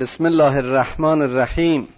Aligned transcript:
بسم 0.00 0.24
الله 0.24 0.56
الرحمن 0.56 1.22
الرحیم. 1.22 1.88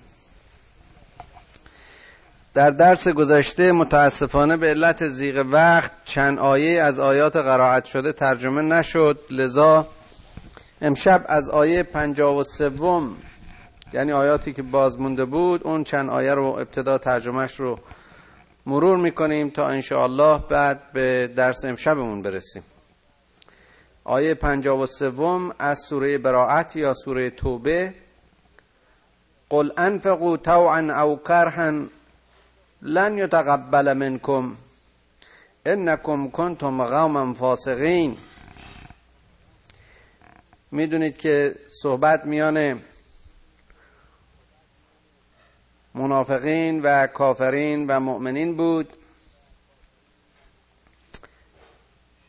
در 2.55 2.71
درس 2.71 3.09
گذشته 3.09 3.73
متاسفانه 3.73 4.57
به 4.57 4.67
علت 4.67 5.09
زیغ 5.09 5.47
وقت 5.51 5.91
چند 6.05 6.39
آیه 6.39 6.83
از 6.83 6.99
آیات 6.99 7.37
قرائت 7.37 7.85
شده 7.85 8.13
ترجمه 8.13 8.63
نشد. 8.63 9.19
لذا 9.31 9.87
امشب 10.83 11.25
از 11.29 11.51
آیه 11.51 11.83
پنجاه 11.83 12.37
و 12.37 12.45
سوم 12.45 13.17
یعنی 13.93 14.13
آیاتی 14.13 14.53
که 14.53 14.63
باز 14.63 15.01
مونده 15.01 15.25
بود 15.25 15.65
اون 15.65 15.85
چند 15.85 16.11
آیه 16.11 16.35
رو 16.35 16.45
ابتدا 16.45 16.99
ترجمهش 16.99 17.61
رو 17.61 17.79
مرور 18.67 18.97
می‌کنیم 18.97 19.51
تا 19.51 19.69
انشاءالله 19.69 20.39
بعد 20.49 20.93
به 20.93 21.31
درس 21.37 21.65
امشبمون 21.65 22.23
برسیم. 22.23 22.63
آیه 24.09 24.35
پنجاه 24.35 24.83
و 24.83 24.87
سوم 24.87 25.55
از 25.59 25.79
سوره 25.79 26.19
براعت 26.19 26.77
یا 26.77 26.95
سوره 26.95 27.31
توبه؟ 27.31 27.95
قل 29.51 29.71
انفقوا 29.77 30.37
طوعا 30.37 31.03
او 31.03 31.17
کرها 31.17 31.87
لن 32.83 33.19
یتقبل 33.19 33.93
منکم 33.93 34.57
انکم 35.67 36.31
کنتم 36.31 36.85
قوما 36.85 37.35
فاسقین. 37.35 38.17
می‌دونید 40.71 41.17
که 41.17 41.55
صحبت 41.83 42.25
میان 42.25 42.83
منافقین 45.95 46.81
و 46.83 47.07
کافرین 47.07 47.87
و 47.87 48.01
مؤمنین 48.01 48.57
بود 48.57 48.97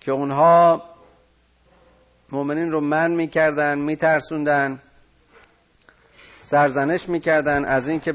که 0.02 0.12
اونها 0.12 0.84
مؤمنین 2.32 2.72
رو 2.72 2.82
من 2.82 3.12
می‌کردن 3.12 3.78
میترسوندن 3.78 4.80
سرزنش 6.42 7.10
می‌کردن 7.10 7.66
از 7.66 7.88
اینکه 7.88 8.14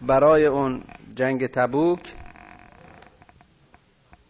برای 0.00 0.46
اون 0.46 0.82
جنگ 1.14 1.46
تبوک 1.46 2.14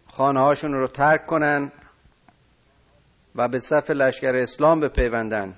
خانه 0.06 0.41
هاشون 0.41 0.72
رو 0.72 0.86
ترک 0.86 1.27
کنن 1.27 1.72
و 3.34 3.48
به 3.48 3.58
صف 3.58 3.91
لشکر 3.91 4.34
اسلام 4.34 4.80
بپیوندن. 4.80 5.54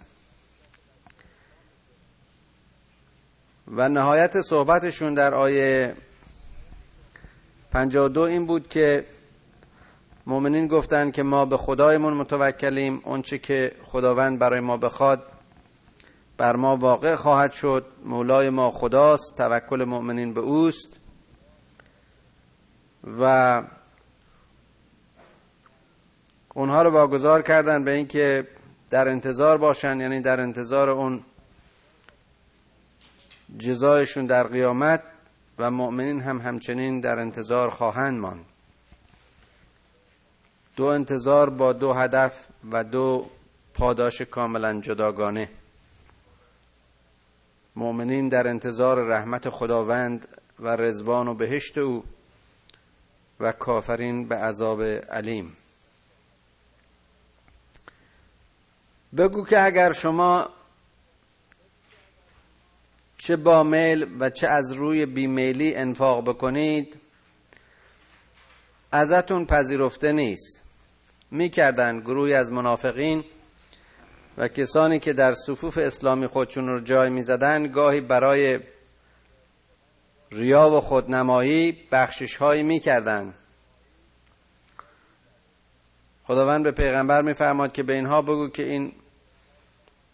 و 3.68 3.88
نهایت 3.88 4.40
صحبتشون 4.40 5.14
در 5.14 5.34
آیه 5.34 5.94
52 7.72 8.20
این 8.20 8.46
بود 8.46 8.68
که 8.68 9.04
مؤمنین 10.26 10.66
گفتند 10.66 11.12
که 11.12 11.22
ما 11.22 11.44
به 11.44 11.56
خدایمون 11.56 12.12
متوکلیم 12.12 13.00
اونچه 13.04 13.38
که 13.38 13.72
خداوند 13.84 14.38
برای 14.38 14.60
ما 14.60 14.76
بخواد 14.76 15.22
بر 16.36 16.56
ما 16.56 16.76
واقع 16.76 17.14
خواهد 17.14 17.52
شد. 17.52 17.86
مولای 18.04 18.50
ما 18.50 18.70
خداست 18.70 19.34
توکل 19.36 19.84
مؤمنین 19.84 20.34
به 20.34 20.40
اوست. 20.40 20.88
و 23.20 23.62
اونها 26.54 26.82
رو 26.82 26.90
واگذار 26.90 27.42
کردن 27.42 27.84
به 27.84 27.90
اینکه 27.90 28.48
در 28.90 29.08
انتظار 29.08 29.58
باشن 29.58 30.00
یعنی 30.00 30.20
در 30.20 30.40
انتظار 30.40 30.90
اون 30.90 31.24
جزایشون 33.58 34.26
در 34.26 34.46
قیامت 34.46 35.02
و 35.58 35.70
مؤمنین 35.70 36.20
هم 36.20 36.38
همچنین 36.38 37.00
در 37.00 37.18
انتظار 37.18 37.70
خواهند 37.70 38.20
ماند. 38.20 38.44
دو 40.76 40.84
انتظار 40.84 41.50
با 41.50 41.72
دو 41.72 41.92
هدف 41.92 42.46
و 42.72 42.84
دو 42.84 43.30
پاداش 43.74 44.20
کاملا 44.20 44.80
جداگانه. 44.80 45.48
مؤمنین 47.76 48.28
در 48.28 48.48
انتظار 48.48 49.02
رحمت 49.02 49.50
خداوند 49.50 50.28
و 50.60 50.68
رزوان 50.68 51.28
و 51.28 51.34
بهشت 51.34 51.78
او 51.78 52.04
و 53.40 53.52
کافرین 53.52 54.28
به 54.28 54.36
عذاب 54.36 54.82
علیم. 54.82 55.56
بگو 59.16 59.44
که 59.44 59.64
اگر 59.64 59.92
شما 59.92 60.48
چه 63.18 63.36
با 63.36 63.62
میل 63.62 64.16
و 64.20 64.30
چه 64.30 64.48
از 64.48 64.72
روی 64.72 65.06
بیمیلی 65.06 65.74
انفاق 65.74 66.24
بکنید 66.28 66.96
ازتون 68.92 69.46
پذیرفته 69.46 70.12
نیست. 70.12 70.63
می‌کردن 71.34 72.00
گروهی 72.00 72.34
از 72.34 72.52
منافقین 72.52 73.24
و 74.38 74.48
کسانی 74.48 74.98
که 74.98 75.12
در 75.12 75.32
صفوف 75.32 75.78
اسلامی 75.78 76.26
خودشون 76.26 76.68
رو 76.68 76.80
جای 76.80 77.10
می‌زدن 77.10 77.68
گاهی 77.68 78.00
برای 78.00 78.60
ریا 80.32 80.70
و 80.70 80.80
خودنمایی 80.80 81.78
بخشش 81.92 82.36
هایی 82.36 82.62
می‌کردن 82.62 83.34
خداوند 86.24 86.64
به 86.64 86.70
پیغمبر 86.70 87.22
میفرماد 87.22 87.72
که 87.72 87.82
به 87.82 87.92
اینها 87.92 88.22
بگو 88.22 88.48
که 88.48 88.62
این 88.62 88.92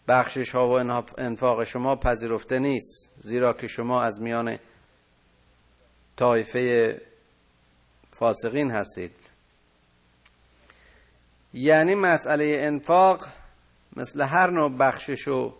بخشش 0.07 0.49
ها 0.49 0.67
و 0.67 0.71
انفاق 1.17 1.63
شما 1.63 1.95
پذیرفته 1.95 2.59
نیست 2.59 3.11
زیرا 3.19 3.53
که 3.53 3.67
شما 3.67 4.01
از 4.01 4.21
میان 4.21 4.57
طایفه 6.15 7.01
فاسقین 8.11 8.71
هستید. 8.71 9.20
یعنی 11.53 11.95
مسئله 11.95 12.57
انفاق 12.59 13.27
مثل 13.95 14.21
هر 14.21 14.49
نوع 14.49 14.69
بخشش 14.69 15.27
و 15.27 15.53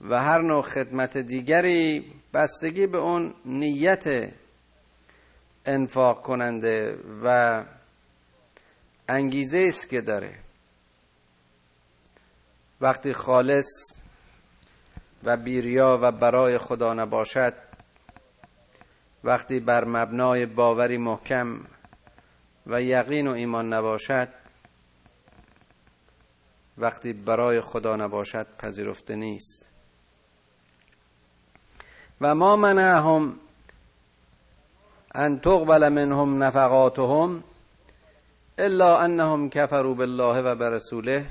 و 0.00 0.22
هر 0.22 0.42
نوع 0.42 0.62
خدمت 0.62 1.16
دیگری 1.16 2.12
بستگی 2.34 2.86
به 2.86 2.98
اون 2.98 3.34
نیت 3.44 4.32
انفاق 5.66 6.22
کننده 6.22 6.98
و 7.24 7.64
انگیزه 9.08 9.66
است 9.68 9.88
که 9.88 10.00
داره. 10.00 10.34
وقتی 12.80 13.12
خالص 13.12 13.66
و 15.24 15.36
بیریا 15.36 15.98
و 16.02 16.12
برای 16.12 16.58
خدا 16.58 16.94
نباشد 16.94 17.54
وقتی 19.24 19.60
بر 19.60 19.84
مبنای 19.84 20.46
باوری 20.46 20.96
محکم 20.96 21.60
و 22.66 22.82
یقین 22.82 23.26
و 23.26 23.32
ایمان 23.32 23.72
نباشد 23.72 24.28
وقتی 26.78 27.12
برای 27.12 27.60
خدا 27.60 27.96
نباشد 27.96 28.46
پذیرفته 28.58 29.16
نیست. 29.16 29.68
و 32.20 32.34
ما 32.34 32.56
منعهم 32.56 33.36
ان 35.14 35.40
تقبل 35.40 35.88
منهم 35.88 36.42
نفقاتهم 36.42 37.44
الا 38.58 39.04
انهم 39.04 39.48
كفروا 39.48 39.94
بالله 39.94 40.42
و 40.42 40.54
برسوله 40.54 41.26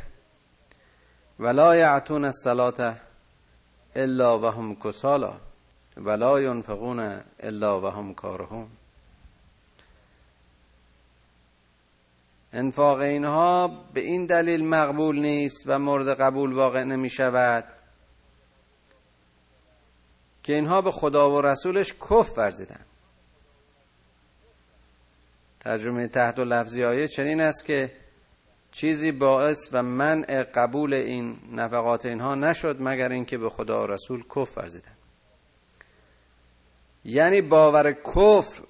ولا 1.39 1.73
يعتون 1.73 2.25
الصلاه 2.25 2.95
الا 3.95 4.33
وهم 4.33 4.75
كسالى 4.75 5.33
ولا 5.97 6.39
ينفقون 6.39 6.99
الا 7.43 7.71
وهم 7.71 8.13
كارهون 8.13 8.69
انفاق 12.55 12.99
اینها 12.99 13.67
به 13.93 14.01
این 14.01 14.25
دلیل 14.25 14.65
مقبول 14.65 15.19
نیست 15.19 15.63
و 15.65 15.79
مورد 15.79 16.07
قبول 16.21 16.53
واقع 16.53 16.83
نمی 16.83 17.09
شود 17.09 17.63
که 20.43 20.53
اینها 20.53 20.81
به 20.81 20.91
خدا 20.91 21.31
و 21.31 21.41
رسولش 21.41 21.93
کف 21.93 22.37
ورزیدن. 22.37 22.85
ترجمه 25.59 26.07
تحت 26.07 26.39
و 26.39 26.43
لفظی 26.43 26.83
آیه 26.83 27.07
چنین 27.07 27.41
است 27.41 27.65
که 27.65 27.91
چیزی 28.71 29.11
باعث 29.11 29.69
و 29.71 29.83
منع 29.83 30.43
قبول 30.43 30.93
این 30.93 31.37
نفقات 31.51 32.05
اینها 32.05 32.35
نشد 32.35 32.77
مگر 32.79 33.09
اینکه 33.09 33.37
به 33.37 33.49
خدا 33.49 33.83
و 33.83 33.87
رسول 33.87 34.23
کف 34.35 34.57
ورزیدن. 34.57 34.95
یعنی 37.05 37.41
باور 37.41 37.91
کفر 37.91 38.63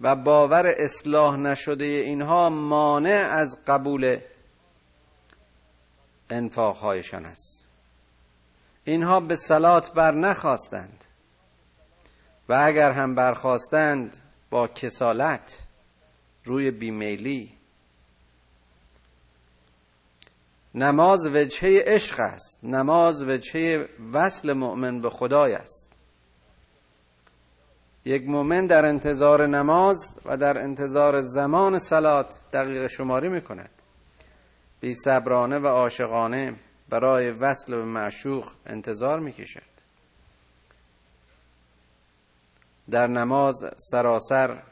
و 0.00 0.16
باور 0.16 0.66
اصلاح 0.66 1.36
نشده 1.36 1.84
اینها 1.84 2.50
مانع 2.50 3.28
از 3.32 3.58
قبول 3.66 4.20
انفاقهایشان 6.30 7.24
است. 7.26 7.64
اینها 8.84 9.20
به 9.20 9.36
سلات 9.36 9.92
بر 9.92 10.14
نخواستند 10.14 11.04
و 12.48 12.58
اگر 12.62 12.92
هم 12.92 13.14
برخواستند 13.14 14.16
با 14.50 14.68
کسالت 14.68 15.58
روی 16.44 16.70
بیمیلی. 16.70 17.52
نماز 20.74 21.26
وجهه 21.26 21.82
عشق 21.86 22.20
است. 22.20 22.58
نماز 22.62 23.22
وجهه 23.22 23.88
وصل 24.12 24.52
مؤمن 24.52 25.00
به 25.00 25.10
خدای 25.10 25.54
است. 25.54 25.85
یک 28.06 28.28
مؤمن 28.28 28.66
در 28.66 28.84
انتظار 28.84 29.46
نماز 29.46 30.18
و 30.24 30.36
در 30.36 30.58
انتظار 30.58 31.20
زمان 31.20 31.78
سلات 31.78 32.38
دقیق 32.52 32.86
شماری 32.86 33.28
می 33.28 33.40
کند 33.40 33.70
بی 34.80 34.94
صبرانه 34.94 35.58
و 35.58 35.66
عاشقانه 35.66 36.54
برای 36.88 37.30
وصل 37.30 37.76
به 37.76 37.84
معشوق 37.84 38.52
انتظار 38.66 39.18
می‌کشد. 39.18 39.76
در 42.90 43.06
نماز 43.06 43.54
سراسر 43.76 44.62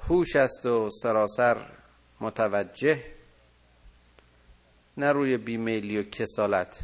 هوش 0.00 0.36
است 0.36 0.66
و 0.66 0.90
سراسر 1.02 1.66
متوجه 2.20 3.04
نه 4.96 5.12
روی 5.12 5.36
بیمیلی 5.36 5.98
و 5.98 6.02
کسالت 6.02 6.80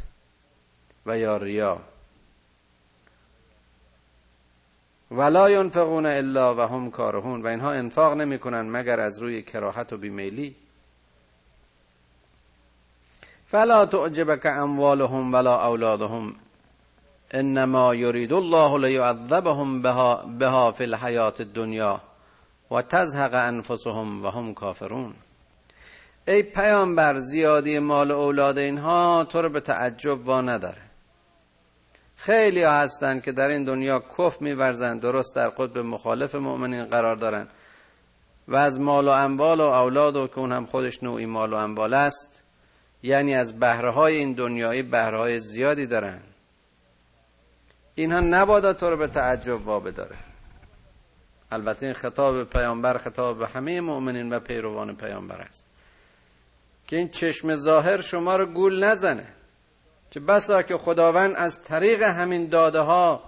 و 1.05 1.17
یا 1.17 1.37
ریا. 1.37 1.81
ولا 5.11 5.49
ینفقون 5.49 6.05
الا 6.05 6.55
و 6.55 6.59
هم 6.59 6.91
کارهون 6.91 7.41
و 7.41 7.47
اینها 7.47 7.71
انفاق 7.71 8.13
نمی‌کنن 8.13 8.61
مگر 8.61 8.99
از 8.99 9.21
روی 9.21 9.41
کراهت 9.41 9.93
و 9.93 9.97
بیمیلی. 9.97 10.55
فلا 13.47 13.85
تعجبك 13.85 14.45
اموالهم 14.45 15.33
ولا 15.33 15.67
اولادهم. 15.67 16.35
انما 17.31 17.95
يريد 17.95 18.33
الله 18.33 18.79
ليعذبهم 18.79 19.81
بها, 19.81 20.15
بها 20.39 20.71
في 20.71 20.83
الحياه 20.83 21.33
الدنيا 21.39 22.01
و 22.71 22.81
تزهق 22.81 23.33
انفسهم 23.33 24.25
و 24.25 24.29
هم 24.29 24.53
کافرون. 24.53 25.13
ای 26.27 26.43
پیامبر 26.43 27.17
زیادی 27.17 27.79
مال 27.79 28.11
اولاد 28.11 28.57
اینها 28.57 29.23
تو 29.23 29.41
رو 29.41 29.49
به 29.49 29.59
تعجب 29.59 30.27
وا 30.27 30.41
نداره 30.41 30.84
خیلی 32.15 32.63
ها 32.63 32.71
هستند 32.71 33.23
که 33.23 33.31
در 33.31 33.47
این 33.47 33.63
دنیا 33.63 34.03
کف 34.17 34.41
میورزند 34.41 35.01
درست 35.01 35.35
در 35.35 35.49
قطب 35.49 35.77
مخالف 35.77 36.35
مؤمنین 36.35 36.85
قرار 36.85 37.15
دارند 37.15 37.49
و 38.47 38.55
از 38.55 38.79
مال 38.79 39.07
و 39.07 39.11
اموال 39.11 39.59
و 39.59 39.63
اولاد 39.63 40.15
و 40.15 40.27
که 40.27 40.39
اون 40.39 40.51
هم 40.51 40.65
خودش 40.65 41.03
نوعی 41.03 41.25
مال 41.25 41.53
و 41.53 41.55
اموال 41.55 41.93
است 41.93 42.43
یعنی 43.03 43.35
از 43.35 43.59
بهره 43.59 43.91
های 43.91 44.15
این 44.15 44.33
دنیایی 44.33 44.81
بهره 44.81 45.17
های 45.17 45.39
زیادی 45.39 45.85
دارن. 45.85 46.19
اینها 47.95 48.19
نبادا 48.19 48.73
تو 48.73 48.89
رو 48.89 48.97
به 48.97 49.07
تعجب 49.07 49.67
وا 49.67 49.79
بداره. 49.79 50.15
البته 51.51 51.85
این 51.85 51.95
خطاب 51.95 52.43
پیامبر 52.43 52.97
خطاب 52.97 53.39
به 53.39 53.47
همه 53.47 53.81
مؤمنین 53.81 54.33
و 54.33 54.39
پیروان 54.39 54.95
پیامبر 54.95 55.41
است. 55.41 55.63
که 56.87 56.95
این 56.97 57.09
چشم 57.09 57.55
ظاهر 57.55 58.01
شما 58.01 58.35
رو 58.35 58.45
گول 58.45 58.83
نزنه. 58.83 59.27
چه 60.09 60.19
بسا 60.19 60.61
که 60.61 60.77
خداوند 60.77 61.35
از 61.35 61.63
طریق 61.63 62.03
همین 62.03 62.47
داده 62.47 62.79
ها 62.79 63.23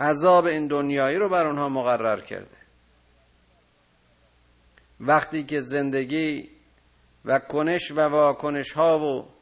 عذاب 0.00 0.44
این 0.44 0.66
دنیایی 0.66 1.16
رو 1.16 1.28
بر 1.28 1.46
اونها 1.46 1.68
مقرر 1.68 2.20
کرده. 2.20 2.56
وقتی 5.00 5.44
که 5.44 5.60
زندگی 5.60 6.50
و 7.24 7.38
کنش 7.38 7.90
و 7.90 8.00
واکنش 8.00 8.72
ها 8.72 8.98
و 8.98 9.34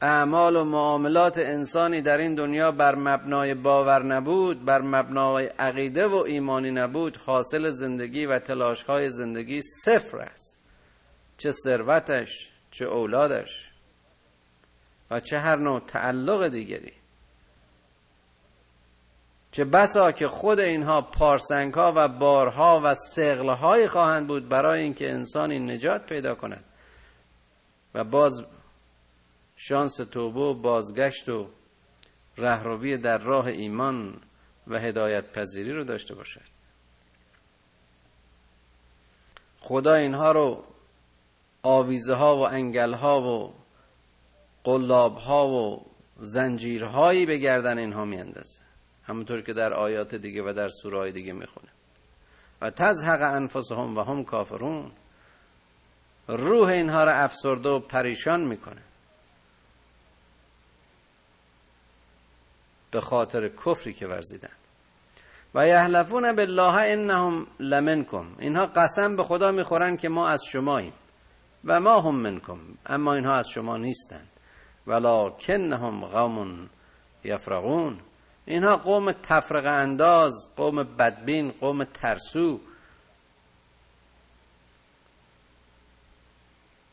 اعمال 0.00 0.56
و 0.56 0.64
معاملات 0.64 1.38
انسانی 1.38 2.00
در 2.00 2.18
این 2.18 2.34
دنیا 2.34 2.72
بر 2.72 2.94
مبنای 2.94 3.54
باور 3.54 4.02
نبود 4.02 4.64
بر 4.64 4.80
مبنای 4.80 5.46
عقیده 5.46 6.06
و 6.06 6.14
ایمانی 6.14 6.70
نبود 6.70 7.16
حاصل 7.16 7.70
زندگی 7.70 8.26
و 8.26 8.38
تلاش 8.38 8.82
های 8.82 9.10
زندگی 9.10 9.62
صفر 9.84 10.18
است. 10.18 10.56
چه 11.38 11.52
ثروتش 11.52 12.52
چه 12.70 12.84
اولادش. 12.84 13.72
و 15.10 15.20
چه 15.20 15.38
هر 15.38 15.56
نوع 15.56 15.80
تعلق 15.80 16.48
دیگری. 16.48 16.92
چه 19.52 19.64
بسا 19.64 20.12
که 20.12 20.28
خود 20.28 20.60
اینها 20.60 21.02
پارسنگ 21.02 21.74
ها 21.74 21.92
و 21.96 22.08
بارها 22.08 22.80
و 22.84 22.94
سغل 22.94 23.86
خواهند 23.86 24.26
بود 24.26 24.48
برای 24.48 24.82
اینکه 24.82 25.12
انسانی 25.12 25.58
نجات 25.58 26.06
پیدا 26.06 26.34
کند. 26.34 26.64
و 27.94 28.04
باز 28.04 28.44
شانس 29.56 29.96
توبه 29.96 30.40
و 30.40 30.54
بازگشت 30.54 31.28
و 31.28 31.48
رهروی 32.38 32.96
در 32.96 33.18
راه 33.18 33.46
ایمان 33.46 34.20
و 34.66 34.78
هدایت 34.78 35.32
پذیری 35.32 35.72
رو 35.72 35.84
داشته 35.84 36.14
باشد. 36.14 36.56
خدا 39.58 39.94
اینها 39.94 40.32
رو 40.32 40.64
آویزه 41.62 42.14
ها 42.14 42.36
و 42.36 42.48
انگل 42.48 42.94
ها 42.94 43.20
و 43.20 43.54
قلاب 44.66 45.16
ها 45.16 45.48
و 45.48 45.86
زنجیرهایی 46.20 47.26
به 47.26 47.38
گردن 47.38 47.78
اینها 47.78 48.04
میاندازه. 48.04 48.60
همونطور 49.04 49.40
که 49.40 49.52
در 49.52 49.72
آیات 49.72 50.14
دیگه 50.14 50.42
و 50.42 50.52
در 50.52 50.68
سورای 50.68 51.12
دیگه 51.12 51.32
می‌خونه. 51.32 51.68
و 52.60 52.70
تزهق 52.70 53.22
انفسهم 53.22 53.98
و 53.98 54.02
هم 54.02 54.24
کافرون. 54.24 54.90
روح 56.28 56.68
اینها 56.68 57.04
را 57.04 57.12
افسرده 57.12 57.68
و 57.68 57.78
پریشان 57.78 58.40
می‌کنه. 58.40 58.82
به 62.90 63.00
خاطر 63.00 63.48
کفری 63.48 63.92
که 63.92 64.06
ورزیدن. 64.06 64.56
و 65.54 65.66
یحلفون 65.66 66.32
بالله 66.32 66.74
انهم 66.74 67.46
لمنکم. 67.60 68.26
اینها 68.38 68.66
قسم 68.66 69.16
به 69.16 69.22
خدا 69.22 69.52
می‌خورن 69.52 69.96
که 69.96 70.08
ما 70.08 70.28
از 70.28 70.44
شماییم. 70.44 70.92
و 71.64 71.80
ما 71.80 72.00
هم 72.00 72.14
منکم. 72.14 72.58
اما 72.86 73.14
اینها 73.14 73.34
از 73.34 73.48
شما 73.48 73.76
نیستند 73.76 74.28
ولکنهم 74.86 76.04
قوم 76.04 76.70
یفرقون 77.24 78.00
اینها 78.46 78.76
قوم 78.76 79.12
تفرق 79.12 79.66
انداز 79.66 80.48
قوم 80.56 80.82
بدبین 80.82 81.50
قوم 81.50 81.84
ترسو. 81.84 82.60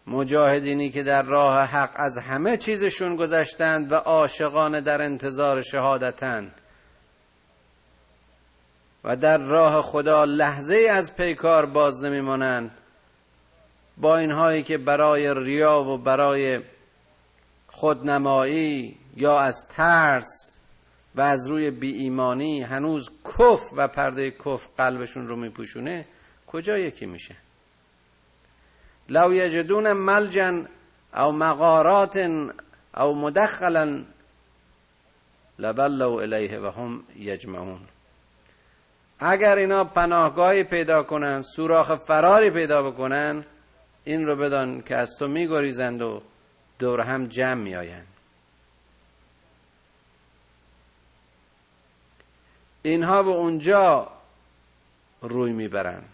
مجاهدینی 0.07 0.89
که 0.89 1.03
در 1.03 1.23
راه 1.23 1.65
حق 1.65 1.91
از 1.95 2.17
همه 2.17 2.57
چیزشون 2.57 3.15
گذشتند 3.15 3.91
و 3.91 3.95
عاشقانه 3.95 4.81
در 4.81 5.01
انتظار 5.01 5.61
شهادتند 5.61 6.51
و 9.03 9.15
در 9.15 9.37
راه 9.37 9.81
خدا 9.81 10.23
لحظه 10.23 10.87
از 10.91 11.15
پیکار 11.15 11.65
باز 11.65 12.03
نمیمانند. 12.03 12.71
با 13.97 14.17
اینهایی 14.17 14.63
که 14.63 14.77
برای 14.77 15.33
ریا 15.33 15.83
و 15.83 15.97
برای 15.97 16.61
خودنمایی 17.73 18.97
یا 19.15 19.39
از 19.39 19.67
ترس 19.67 20.57
و 21.15 21.21
از 21.21 21.47
روی 21.47 21.71
بی 21.71 21.91
ایمانی 21.93 22.61
هنوز 22.61 23.11
کف 23.25 23.61
و 23.77 23.87
پرده 23.87 24.31
کف 24.31 24.67
قلبشون 24.77 25.27
رو 25.27 25.35
میپوشونه 25.35 26.05
کجا 26.47 26.77
یکی 26.77 27.05
میشه؟ 27.05 27.35
لو 29.09 29.33
یجدون 29.33 29.93
ملجن 29.93 30.67
او 31.17 31.31
مغارات 31.31 32.17
او 32.97 33.15
مدخلا 33.15 34.03
لبلو 35.59 36.11
الیه 36.13 36.59
و 36.59 36.71
هم 36.71 37.03
یجمعون. 37.15 37.81
اگر 39.19 39.55
اینا 39.55 39.83
پناهگاهی 39.83 40.63
پیدا 40.63 41.03
کنن 41.03 41.41
سوراخ 41.41 41.95
فراری 41.95 42.49
پیدا 42.49 42.91
بکنن 42.91 43.45
این 44.03 44.25
رو 44.25 44.35
بدان 44.35 44.81
که 44.81 44.95
از 44.95 45.17
تو 45.19 45.27
میگریزند 45.27 46.01
و 46.01 46.21
دور 46.83 47.01
هم 47.01 47.27
جمع 47.27 47.53
میآیند. 47.53 48.07
اینها 52.81 53.23
به 53.23 53.29
اونجا 53.29 54.11
روی 55.21 55.51
می‌برند. 55.51 56.13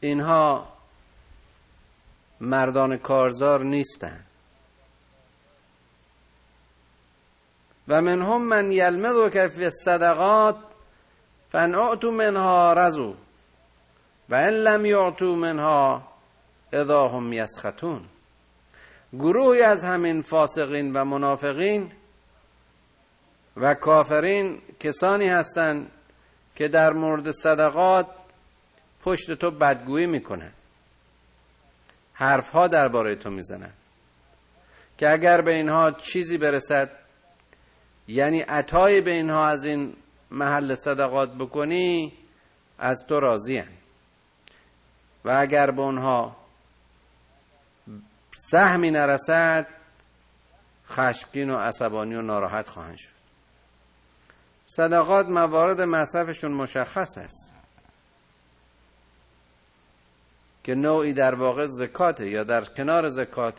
اینها 0.00 0.68
مردان 2.40 2.96
کارزار 2.96 3.60
نیستند. 3.60 4.26
و 7.88 8.00
منهم 8.00 8.42
من 8.42 8.72
یلمدو 8.72 9.30
که 9.30 9.48
فی 9.48 9.70
صدقات 9.70 10.56
فنعتو 11.50 12.10
منها 12.10 12.72
رزو 12.72 13.14
و 14.28 14.34
ان 14.34 14.54
لم 14.54 14.86
یعتو 14.86 15.36
منها 15.36 16.12
اذا 16.72 17.08
هم 17.08 17.32
یسختون 17.32 18.08
گروهی 19.12 19.62
از 19.62 19.84
همین 19.84 20.22
فاسقین 20.22 20.92
و 20.92 21.04
منافقین 21.04 21.92
و 23.56 23.74
کافرین 23.74 24.58
کسانی 24.80 25.28
هستند 25.28 25.90
که 26.56 26.68
در 26.68 26.92
مورد 26.92 27.30
صدقات 27.30 28.06
پشت 29.02 29.32
تو 29.32 29.50
بدگویی 29.50 30.06
می‌کنن. 30.06 30.52
حرفها 32.12 32.68
درباره 32.68 33.14
تو 33.14 33.30
می‌زنن. 33.30 33.72
که 34.98 35.12
اگر 35.12 35.40
به 35.40 35.54
اینها 35.54 35.90
چیزی 35.90 36.38
برسد 36.38 36.90
یعنی 38.08 38.40
عطایی 38.40 39.00
به 39.00 39.10
اینها 39.10 39.46
از 39.46 39.64
این 39.64 39.96
محل 40.30 40.74
صدقات 40.74 41.34
بکنی 41.34 42.12
از 42.78 43.06
تو 43.08 43.20
راضی 43.20 43.62
و 45.24 45.30
اگر 45.30 45.70
به 45.70 45.82
اونها 45.82 46.36
سهمی 48.38 48.90
نرسد 48.90 49.66
خشمگین 50.88 51.50
و 51.50 51.56
عصبانی 51.56 52.14
و 52.14 52.22
ناراحت 52.22 52.68
خواهند 52.68 52.96
شد. 52.96 53.18
صدقات 54.66 55.28
موارد 55.28 55.80
مصرفشون 55.80 56.52
مشخص 56.52 57.18
است. 57.18 57.52
که 60.64 60.74
نوعی 60.74 61.12
در 61.12 61.34
واقع 61.34 61.66
زکاته 61.66 62.28
یا 62.28 62.44
در 62.44 62.64
کنار 62.64 63.08
زکات. 63.08 63.54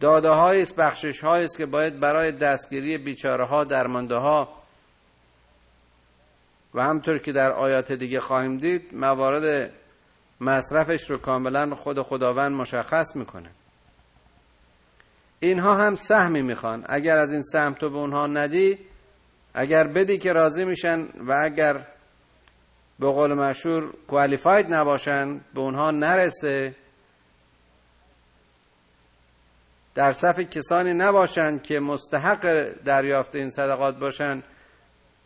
داده 0.00 0.30
است 0.30 0.76
بخشش 0.76 1.24
است 1.24 1.58
که 1.58 1.66
باید 1.66 2.00
برای 2.00 2.32
دستگیری 2.32 2.98
بیچاره 2.98 3.44
ها 3.44 3.64
درمانده 3.64 4.16
ها 4.16 4.62
و 6.74 6.82
همطور 6.82 7.18
که 7.18 7.32
در 7.32 7.52
آیات 7.52 7.92
دیگه 7.92 8.20
خواهیم 8.20 8.58
دید 8.58 8.94
موارد 8.94 9.72
مصرفش 10.40 11.10
رو 11.10 11.16
کاملا 11.16 11.74
خود 11.74 12.02
خداوند 12.02 12.52
مشخص 12.52 13.16
می‌کنه. 13.16 13.50
اینها 15.40 15.74
هم 15.74 15.94
سهمی 15.94 16.42
می‌خوان. 16.42 16.84
اگر 16.88 17.18
از 17.18 17.32
این 17.32 17.42
سهم 17.42 17.74
تو 17.74 17.90
به 17.90 17.96
اونها 17.96 18.26
ندی 18.26 18.78
اگر 19.54 19.86
بدی 19.86 20.18
که 20.18 20.32
راضی 20.32 20.64
میشن 20.64 21.02
و 21.02 21.40
اگر 21.42 21.86
به 22.98 23.06
قول 23.06 23.34
مشهور 23.34 23.94
کوالیفاید 24.08 24.74
نباشن 24.74 25.40
به 25.54 25.60
اونها 25.60 25.90
نرسه 25.90 26.74
در 29.94 30.12
صف 30.12 30.40
کسانی 30.40 30.92
نباشند 30.92 31.62
که 31.62 31.80
مستحق 31.80 32.72
دریافت 32.84 33.34
این 33.34 33.50
صدقات 33.50 33.98
باشند 33.98 34.42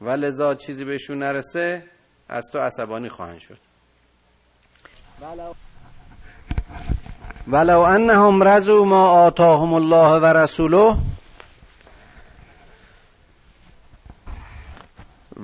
و 0.01 0.11
لذا 0.11 0.55
چیزی 0.55 0.85
بهشون 0.85 1.19
نرسه 1.19 1.85
از 2.29 2.51
تو 2.53 2.59
عصبانی 2.59 3.09
خواهند 3.09 3.39
شد. 3.39 3.70
ولو 7.49 7.81
انهم 7.83 8.43
رضوا 8.43 8.85
ما 8.85 9.27
آتاهم 9.27 9.75
الله 9.75 10.21
و 10.21 10.25
رسوله 10.25 10.97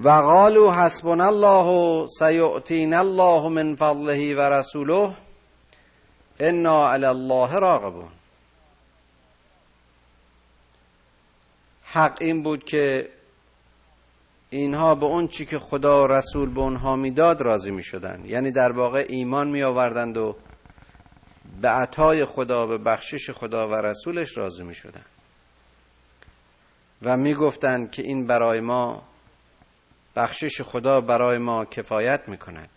و 0.02 0.08
قالوا 0.08 0.72
حسبنا 0.72 1.26
الله 1.26 2.06
سیؤتینا 2.18 3.00
الله 3.00 3.48
من 3.48 3.76
فضله 3.76 4.34
و 4.34 4.40
رسوله 4.40 5.14
انا 6.40 6.92
علی 6.92 7.06
الله 7.06 7.58
راغبون. 7.58 8.08
حق 11.82 12.16
این 12.20 12.42
بود 12.42 12.64
که 12.64 13.15
اینها 14.50 14.94
به 14.94 15.06
اون 15.06 15.28
چی 15.28 15.46
که 15.46 15.58
خدا 15.58 16.04
و 16.04 16.06
رسول 16.06 16.50
به 16.50 16.60
اونها 16.60 16.96
می‌داد 16.96 17.40
راضی 17.42 17.70
می 17.70 17.82
شدن 17.82 18.22
یعنی 18.24 18.50
در 18.50 18.72
واقع 18.72 19.06
ایمان 19.08 19.48
می 19.48 19.62
آوردند 19.62 20.16
و 20.16 20.36
به 21.60 21.68
عطای 21.68 22.24
خدا 22.24 22.66
به 22.66 22.78
بخشش 22.78 23.30
خدا 23.30 23.68
و 23.68 23.74
رسولش 23.74 24.36
راضی 24.36 24.62
می 24.62 24.74
شدن 24.74 25.04
و 27.02 27.16
می 27.16 27.34
گفتند 27.34 27.90
که 27.90 28.02
این 28.02 28.26
برای 28.26 28.60
ما 28.60 29.02
بخشش 30.16 30.60
خدا 30.62 31.00
برای 31.00 31.38
ما 31.38 31.64
کفایت 31.64 32.28
می 32.28 32.38
کند 32.38 32.70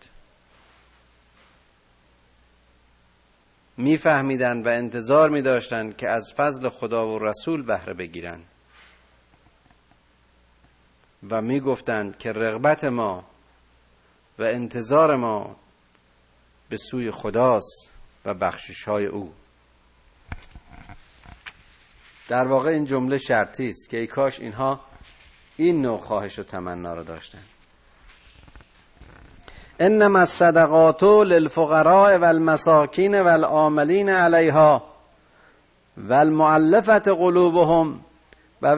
میفهمیدند 3.78 4.66
و 4.66 4.70
انتظار 4.70 5.30
می 5.30 5.42
داشتند 5.42 5.98
که 5.98 6.10
از 6.10 6.34
فضل 6.34 6.70
خدا 6.70 7.08
و 7.08 7.20
رسول 7.20 7.62
بهره 7.62 7.94
بگیرند. 7.94 8.46
و 11.30 11.42
می 11.42 11.60
گفتند 11.60 12.18
که 12.18 12.34
رغبت 12.34 12.84
ما 12.84 13.24
و 14.40 14.44
انتظار 14.44 15.16
ما 15.16 15.56
به 16.70 16.78
سوی 16.78 17.12
خداست 17.12 17.90
و 18.26 18.34
بخشش 18.34 18.84
های 18.84 19.06
او. 19.06 19.34
در 22.28 22.48
واقع 22.48 22.70
این 22.70 22.86
جمله 22.86 23.18
شرطی 23.18 23.70
است 23.70 23.90
که 23.90 23.98
ای 23.98 24.08
کاش 24.08 24.40
اینها 24.40 24.80
این 25.58 25.82
نوع 25.82 25.98
خواهش 25.98 26.40
و 26.40 26.44
تمنا 26.44 26.94
رو 26.94 27.04
داشتن 27.04 27.40
انما 29.80 30.20
الصدقات 30.20 31.04
للفقراء 31.04 32.18
والمساکین 32.18 33.22
والعاملین 33.22 34.10
علیها 34.10 34.84
والمعلفت 35.98 37.08
قلوبهم 37.08 38.00
و 38.62 38.76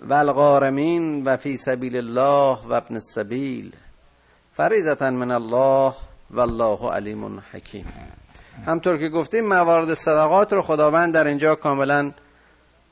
الرقاب 0.00 0.10
والغارمین 0.10 1.24
و 1.24 1.36
فی 1.36 1.56
سبیل 1.56 1.96
الله 1.96 2.58
و 2.68 2.72
ابن 2.72 2.94
السبیل. 2.94 3.76
فریضتا 4.52 5.10
من 5.10 5.30
الله 5.30 5.94
والله 6.30 6.92
علیم 6.92 7.42
حکیم. 7.52 7.86
همطور 8.66 8.98
که 8.98 9.08
گفتیم 9.08 9.44
موارد 9.44 9.94
صدقات 9.94 10.52
رو 10.52 10.62
خداوند 10.62 11.14
در 11.14 11.26
اینجا 11.26 11.54
کاملا 11.54 12.12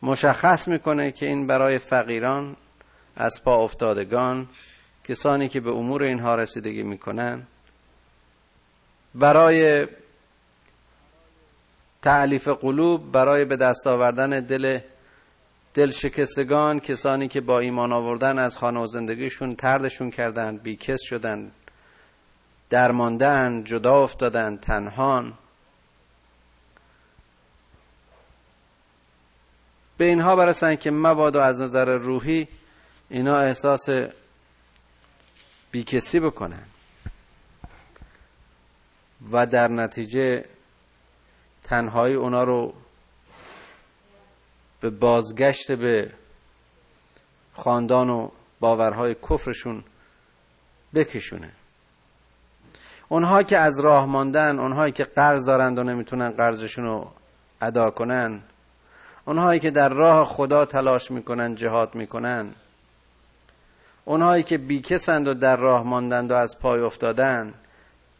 مشخص 0.02 0.68
می‌کنه 0.68 1.12
که 1.12 1.26
این 1.26 1.46
برای 1.46 1.78
فقیران 1.78 2.56
از 3.16 3.44
پا 3.44 3.64
افتادگان 3.64 4.48
کسانی 5.04 5.48
که 5.48 5.60
به 5.60 5.70
امور 5.70 6.02
اینها 6.02 6.34
رسیدگی 6.34 6.82
می‌کنن 6.82 7.42
برای 9.14 9.86
تعلیف 12.02 12.48
قلوب 12.48 13.12
برای 13.12 13.44
به 13.44 13.56
دست 13.56 13.86
آوردن 13.86 14.40
دل 14.40 14.78
دل 15.76 15.90
شکستگان 15.90 16.80
کسانی 16.80 17.28
که 17.28 17.40
با 17.40 17.58
ایمان 17.58 17.92
آوردن 17.92 18.38
از 18.38 18.56
خانه 18.56 18.80
و 18.80 18.86
زندگیشون 18.86 19.54
تردشون 19.56 20.10
کردن 20.10 20.56
بیکس 20.56 21.02
شدن 21.02 21.50
درماندن 22.70 23.64
جدا 23.64 24.02
افتادن 24.02 24.56
تنهان. 24.56 25.32
به 29.96 30.04
اینها 30.04 30.36
برسن 30.36 30.76
که 30.76 30.90
مبادا 30.90 31.42
از 31.44 31.60
نظر 31.60 31.96
روحی 31.96 32.48
اینا 33.08 33.38
احساس 33.38 33.88
بیکسی 35.70 36.20
بکنن. 36.20 36.64
و 39.32 39.46
در 39.46 39.68
نتیجه 39.68 40.44
تنهایی 41.62 42.14
اونا 42.14 42.44
رو 42.44 42.74
به 44.80 44.90
بازگشت 44.90 45.72
به 45.72 46.12
خاندان 47.52 48.10
و 48.10 48.28
باورهای 48.60 49.14
کفرشون 49.14 49.84
بکشونه. 50.94 51.50
اونها 53.08 53.42
که 53.42 53.58
از 53.58 53.80
راه 53.80 54.06
ماندن 54.06 54.58
اونهایی 54.58 54.92
که 54.92 55.04
قرض 55.04 55.46
دارند 55.46 55.78
و 55.78 55.82
نمی‌تونن 55.82 56.30
قرضشون 56.30 56.84
رو 56.84 57.10
ادا 57.60 57.90
کنن 57.90 58.40
اونهایی 59.24 59.60
که 59.60 59.70
در 59.70 59.88
راه 59.88 60.26
خدا 60.26 60.64
تلاش 60.64 61.10
می‌کنن 61.10 61.54
جهاد 61.54 61.94
می‌کنن 61.94 62.54
اونهایی 64.04 64.42
که 64.42 64.58
بیکسند 64.58 65.28
و 65.28 65.34
در 65.34 65.56
راه 65.56 65.82
ماندند 65.82 66.30
و 66.30 66.34
از 66.34 66.58
پای 66.58 66.80
افتادن 66.80 67.54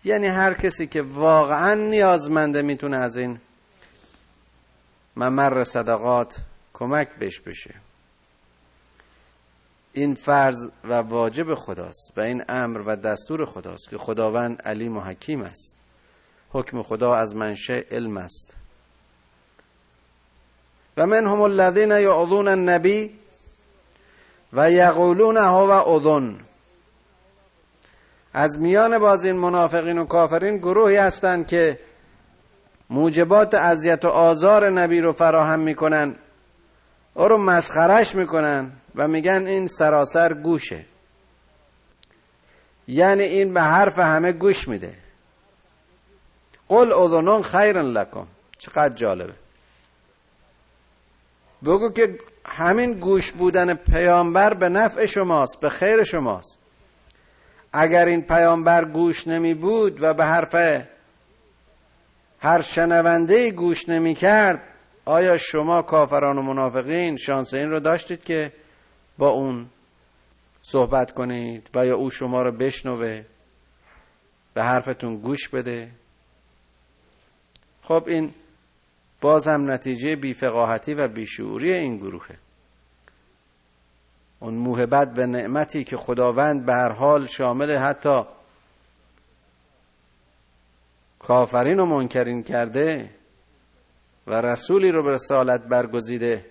یعنی 0.05 0.27
هر 0.27 0.55
کسی 0.55 0.87
که 0.87 1.03
واقعا 1.03 1.75
نیازمنده 1.75 2.63
می‌تونه 2.63 2.97
از 2.97 3.17
این 3.17 3.39
ممر 5.17 5.65
صدقات 5.65 6.37
کمک 6.73 7.09
بش 7.21 7.41
بشه. 7.41 7.75
این 9.93 10.15
فرض 10.15 10.69
و 10.85 10.95
واجب 10.95 11.55
خداست 11.55 12.13
و 12.17 12.21
این 12.21 12.45
امر 12.49 12.83
و 12.87 12.97
دستور 12.97 13.45
خداست 13.45 13.89
که 13.91 13.99
خداوند 13.99 14.63
علیم 14.63 14.97
و 14.97 15.01
حکیم 15.01 15.43
است. 15.43 15.77
حکم 16.51 16.83
خدا 16.83 17.15
از 17.15 17.35
منشه 17.35 17.85
علم 17.91 18.17
است. 18.17 18.57
و 20.97 21.07
من 21.07 21.27
هم 21.27 21.41
الذین 21.41 21.91
یعظون 21.91 22.49
النبی 22.49 23.19
و 24.53 24.71
یقولون 24.71 25.37
هو 25.37 25.71
اذن. 25.71 26.37
از 28.33 28.61
میان 28.61 28.99
باز 28.99 29.25
این 29.25 29.37
منافقین 29.37 29.99
و 29.99 30.05
کافرین 30.05 30.57
گروهی 30.57 30.97
هستند 30.97 31.47
که 31.47 31.79
موجبات 32.91 33.55
اذیت 33.55 34.05
و 34.05 34.09
آزار 34.09 34.71
نبی 34.71 35.01
رو 35.01 35.13
فراهم 35.13 35.61
می‌کنن. 35.61 36.15
او 37.15 37.29
رو 37.29 37.39
مسخرش 37.39 38.15
می‌کنن 38.15 38.73
و 38.95 39.09
میگن 39.09 39.47
این 39.47 39.67
سراسر 39.67 40.33
گوشه. 40.33 40.85
یعنی 42.89 43.23
این 43.23 43.55
به 43.55 43.63
حرف 43.63 43.99
همه 43.99 44.33
گوش 44.33 44.69
میده. 44.69 44.95
قل 46.69 46.93
اذنون 46.93 47.43
خیرن 47.43 47.87
لکم. 47.87 48.27
چقدر 48.59 48.95
جالبه. 48.95 49.33
بگو 51.65 51.93
که 51.93 52.19
همین 52.45 52.93
گوش 52.93 53.33
بودن 53.33 53.75
پیامبر 53.75 54.55
به 54.55 54.69
نفع 54.69 55.07
شماست 55.07 55.61
به 55.61 55.69
خیر 55.69 56.05
شماست. 56.05 56.59
اگر 57.73 58.07
این 58.07 58.23
پیامبر 58.23 58.85
گوش 58.85 59.27
نمی 59.27 59.55
بود 59.55 60.03
و 60.03 60.15
به 60.15 60.25
حرف 60.25 60.55
هر 62.41 62.61
شنونده 62.61 63.51
گوش 63.51 63.89
نمی 63.89 64.15
کرد 64.15 64.63
آیا 65.05 65.39
شما 65.39 65.83
کافران 65.83 66.39
و 66.39 66.43
منافقین 66.43 67.17
شانس 67.17 67.55
این 67.55 67.71
رو 67.71 67.81
داشتید 67.81 68.25
که 68.25 68.53
با 69.19 69.31
اون 69.31 69.67
صحبت 70.63 71.15
کنید 71.15 71.71
و 71.75 71.87
یا 71.87 71.97
او 71.97 72.11
شما 72.11 72.43
رو 72.43 72.53
بشنوه 72.53 73.25
به 74.55 74.63
حرفتون 74.63 75.17
گوش 75.17 75.49
بده؟ 75.49 75.91
خب 77.83 78.05
این 78.07 78.35
باز 79.21 79.49
هم 79.49 79.71
نتیجه 79.71 80.17
بیفقاهتی 80.17 80.95
و 80.95 81.09
بیشعوری 81.09 81.73
این 81.73 81.97
گروهه. 81.97 82.39
اون 84.41 84.55
موهبت 84.55 85.15
به 85.15 85.27
نعمتی 85.27 85.85
که 85.85 85.97
خداوند 85.97 86.67
به 86.67 86.75
هر 86.75 86.93
حال 86.93 87.27
شامل 87.27 87.77
حتی 87.77 88.23
کافرین 91.27 91.81
و 91.81 91.85
منکرین 91.85 92.43
کرده 92.43 93.11
و 94.27 94.35
رسولی 94.35 94.93
رو 94.93 95.03
به 95.03 95.11
رسالت 95.11 95.61
برگزیده 95.61 96.45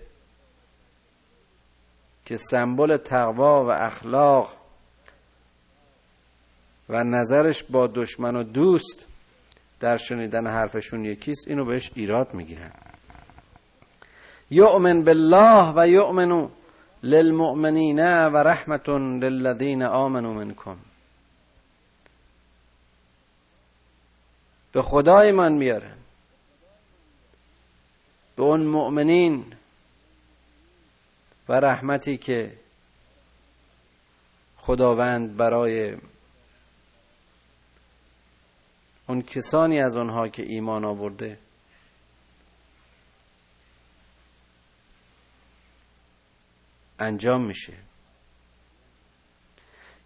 که 2.24 2.36
سمبل 2.36 2.96
تقوا 2.96 3.64
و 3.64 3.70
اخلاق 3.70 4.56
و 6.88 7.04
نظرش 7.04 7.62
با 7.62 7.86
دشمن 7.86 8.36
و 8.36 8.42
دوست 8.42 9.06
در 9.80 9.96
شنیدن 9.96 10.46
حرفشون 10.46 11.04
یکیست 11.04 11.48
اینو 11.48 11.64
بهش 11.64 11.90
ایراد 11.94 12.34
می‌گیرن. 12.34 12.72
یؤمن 14.50 15.02
بالله 15.02 15.72
و 15.76 15.88
یؤمن 15.88 16.48
للمؤمنین 17.02 18.26
و 18.26 18.36
رحمت 18.36 18.88
للذین 18.88 19.82
آمنوا 19.82 20.32
منکم. 20.32 20.76
به 24.76 24.82
خدا 24.82 25.20
ایمان 25.20 25.52
میارن 25.52 25.96
به 28.36 28.42
اون 28.42 28.60
مؤمنین 28.60 29.52
و 31.48 31.52
رحمتی 31.52 32.16
که 32.16 32.58
خداوند 34.56 35.36
برای 35.36 35.96
اون 39.06 39.22
کسانی 39.22 39.80
از 39.80 39.96
آنها 39.96 40.28
که 40.28 40.42
ایمان 40.42 40.84
آورده 40.84 41.38
انجام 46.98 47.44
میشه. 47.44 47.72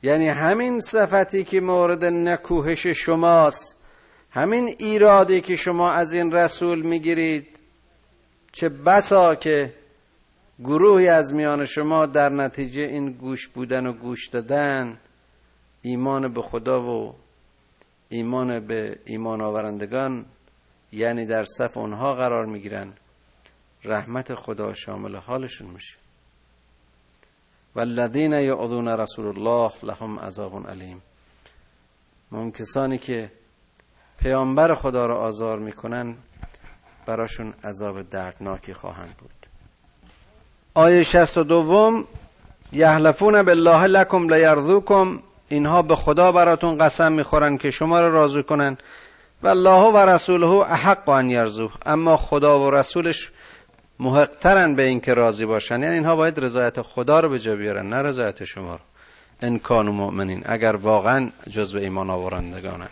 یعنی 0.02 0.28
همین 0.28 0.80
صفتی 0.80 1.44
که 1.44 1.60
مورد 1.60 2.04
نکوهش 2.04 2.86
شماست. 2.86 3.79
همین 4.30 4.74
ایرادی 4.78 5.40
که 5.40 5.56
شما 5.56 5.92
از 5.92 6.12
این 6.12 6.32
رسول 6.32 6.82
می‌گیرید 6.82 7.60
چه 8.52 8.68
بسا 8.68 9.34
که 9.34 9.74
گروهی 10.64 11.08
از 11.08 11.34
میان 11.34 11.66
شما 11.66 12.06
در 12.06 12.28
نتیجه 12.28 12.82
این 12.82 13.12
گوش 13.12 13.48
بودن 13.48 13.86
و 13.86 13.92
گوش 13.92 14.28
دادن 14.28 14.98
ایمان 15.82 16.32
به 16.32 16.42
خدا 16.42 16.82
و 16.82 17.14
ایمان 18.08 18.60
به 18.60 18.98
ایمان 19.04 19.40
آورندگان 19.40 20.24
یعنی 20.92 21.26
در 21.26 21.44
صف 21.44 21.76
اونها 21.76 22.14
قرار 22.14 22.46
می‌گیرن 22.46 22.92
رحمت 23.84 24.34
خدا 24.34 24.74
شامل 24.74 25.16
حالشون 25.16 25.70
میشه. 25.70 25.96
والذین 27.74 28.32
یعذون 28.32 28.88
رسول 28.88 29.26
الله 29.26 29.70
لهم 29.82 30.18
عذاب 30.18 30.68
علیم. 30.68 31.02
اون 32.30 32.50
کسانی 32.50 32.98
که 32.98 33.32
پیامبر 34.22 34.74
خدا 34.74 35.06
را 35.06 35.16
آزار 35.16 35.58
می‌کنن 35.58 36.14
براشون 37.06 37.54
عذاب 37.64 38.02
دردناکی 38.02 38.74
خواهند 38.74 39.14
بود. 39.18 39.30
آیه 40.74 41.02
62 41.02 42.04
یحلفون 42.72 43.42
بالله 43.42 43.82
لکم 43.84 44.34
لیرضوکم 44.34 45.18
اینها 45.48 45.82
به 45.82 45.96
خدا 45.96 46.32
براتون 46.32 46.78
قسم 46.78 47.12
می‌خورن 47.12 47.56
که 47.56 47.70
شما 47.70 48.00
را 48.00 48.08
راضی 48.08 48.42
کنن. 48.42 48.78
و 49.42 49.48
الله 49.48 49.92
و 49.92 49.96
رسوله 49.96 50.46
احق 50.46 51.08
ان 51.08 51.30
یرزوه 51.30 51.72
اما 51.86 52.16
خدا 52.16 52.60
و 52.60 52.70
رسولش 52.70 53.30
محقترن 53.98 54.74
به 54.74 54.82
اینکه 54.82 55.14
راضی 55.14 55.46
باشن. 55.46 55.82
یعنی 55.82 55.94
اینها 55.94 56.16
باید 56.16 56.40
رضایت 56.40 56.82
خدا 56.82 57.20
رو 57.20 57.28
به 57.28 57.38
جا 57.38 57.56
بیارن 57.56 57.88
نه 57.88 58.02
رضایت 58.02 58.44
شما 58.44 58.72
رو. 58.72 58.80
ان 59.42 59.58
کانوا 59.58 59.92
مؤمنین 59.92 60.42
اگر 60.46 60.76
واقعا 60.76 61.30
جزو 61.48 61.78
ایمان 61.78 62.10
آورندگانن. 62.10 62.88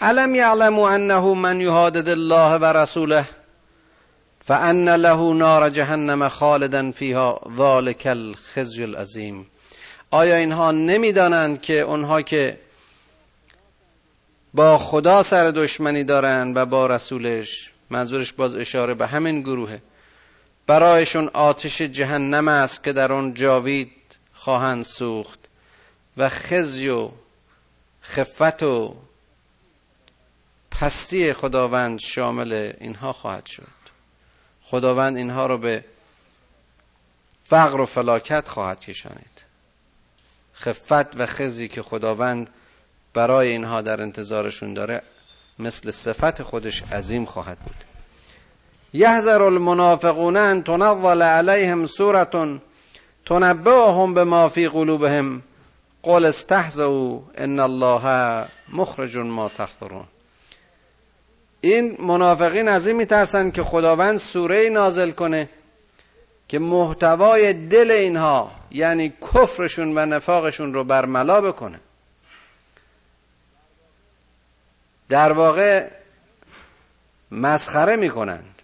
علم 0.00 0.34
یعلموا 0.34 0.90
انه 0.90 1.34
من 1.34 1.60
یهادد 1.60 2.08
الله 2.08 2.58
و 2.58 2.64
رسوله 2.64 3.24
فان 4.44 4.88
له 4.88 5.34
نار 5.34 5.70
جهنم 5.70 6.28
خالدا 6.28 6.90
فیها 6.90 7.40
ذلك 7.58 8.06
الخزي 8.06 8.82
العظیم 8.82 9.46
آیا 10.10 10.36
اینها 10.36 10.72
نمی‌دانند 10.72 11.62
که 11.62 11.80
اونها 11.80 12.22
که 12.22 12.58
با 14.54 14.76
خدا 14.76 15.22
سر 15.22 15.50
دشمنی 15.50 16.04
دارند 16.04 16.56
و 16.56 16.66
با 16.66 16.86
رسولش 16.86 17.70
منظورش 17.90 18.32
باز 18.32 18.56
اشاره 18.56 18.94
به 18.94 19.06
همین 19.06 19.40
گروهه 19.40 19.82
برایشون 20.66 21.28
آتش 21.28 21.82
جهنم 21.82 22.48
است 22.48 22.84
که 22.84 22.92
در 22.92 23.12
آن 23.12 23.34
جاوید 23.34 23.92
خواهند 24.32 24.82
سوخت 24.82 25.38
و 26.16 26.28
خزی 26.28 26.88
و 26.88 27.08
خفت 28.02 28.62
و 28.62 28.94
پستی 30.70 31.32
خداوند 31.32 31.98
شامل 31.98 32.72
اینها 32.80 33.12
خواهد 33.12 33.46
شد. 33.46 33.80
خداوند 34.62 35.16
اینها 35.16 35.46
رو 35.46 35.58
به 35.58 35.84
فقر 37.44 37.80
و 37.80 37.86
فلاکت 37.86 38.48
خواهد 38.48 38.80
کشانید. 38.80 39.44
خفت 40.54 41.20
و 41.20 41.26
خزی 41.26 41.68
که 41.68 41.82
خداوند 41.82 42.48
برای 43.14 43.48
اینها 43.48 43.82
در 43.82 44.02
انتظارشون 44.02 44.74
داره 44.74 45.02
مثل 45.58 45.90
صفت 45.90 46.42
خودش 46.42 46.82
عظیم 46.82 47.24
خواهد 47.24 47.58
بود. 47.58 47.84
یحذر 48.92 49.42
المنافقون 49.42 50.36
ان 50.36 50.62
تنظل 50.62 51.22
علیهم 51.22 51.86
سورة 51.86 52.60
تنبئهم 53.26 54.14
بما 54.14 54.48
فی 54.48 54.68
قلوبهم. 54.68 55.42
قل 56.02 56.24
استهزئوا 56.24 57.20
ان 57.38 57.60
الله 57.60 58.46
مخرج 58.72 59.16
ما 59.16 59.48
تخطرون 59.48 60.04
این 61.60 61.96
منافقین 62.00 62.68
از 62.68 62.86
این 62.86 62.96
میترسن 62.96 63.50
که 63.50 63.62
خداوند 63.62 64.18
سوره 64.18 64.68
نازل 64.68 65.10
کنه 65.10 65.48
که 66.48 66.58
محتوای 66.58 67.52
دل 67.52 67.90
اینها 67.90 68.52
یعنی 68.70 69.12
کفرشون 69.20 69.98
و 69.98 70.06
نفاقشون 70.06 70.74
رو 70.74 70.84
برملا 70.84 71.40
بکنه. 71.40 71.80
در 75.08 75.32
واقع 75.32 75.90
مسخره 77.30 77.96
می‌کنند 77.96 78.62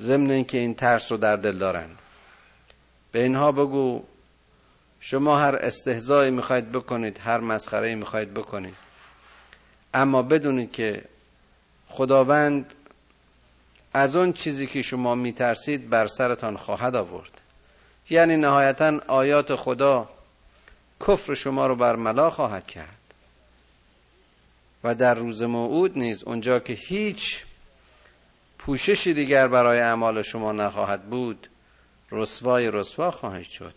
ضمن 0.00 0.30
اینکه 0.30 0.58
این 0.58 0.74
ترس 0.74 1.12
رو 1.12 1.18
در 1.18 1.36
دل 1.36 1.58
دارن. 1.58 1.90
به 3.12 3.22
اینها 3.22 3.52
بگو 3.52 4.02
شما 5.00 5.38
هر 5.38 5.56
استهزایی 5.56 6.30
می‌خواید 6.30 6.72
بکنید 6.72 7.18
هر 7.18 7.40
مسخره 7.40 7.94
می‌خواید 7.94 8.34
بکنید. 8.34 8.76
اما 9.94 10.22
بدونید 10.22 10.72
که 10.72 11.04
خداوند 11.88 12.74
از 13.92 14.16
اون 14.16 14.32
چیزی 14.32 14.66
که 14.66 14.82
شما 14.82 15.14
میترسید 15.14 15.90
بر 15.90 16.06
سرتان 16.06 16.56
خواهد 16.56 16.96
آورد. 16.96 17.40
یعنی 18.10 18.36
نهایتا 18.36 19.00
آیات 19.06 19.54
خدا 19.54 20.08
کفر 21.00 21.34
شما 21.34 21.66
رو 21.66 21.76
برملا 21.76 22.30
خواهد 22.30 22.66
کرد. 22.66 22.98
و 24.84 24.94
در 24.94 25.14
روز 25.14 25.42
موعود 25.42 25.98
نیز 25.98 26.22
اونجا 26.22 26.58
که 26.58 26.72
هیچ 26.72 27.38
پوششی 28.58 29.14
دیگر 29.14 29.48
برای 29.48 29.80
اعمال 29.80 30.22
شما 30.22 30.52
نخواهد 30.52 31.10
بود 31.10 31.48
رسوای 32.10 32.70
رسوا 32.70 33.10
خواهد 33.10 33.42
شد. 33.42 33.74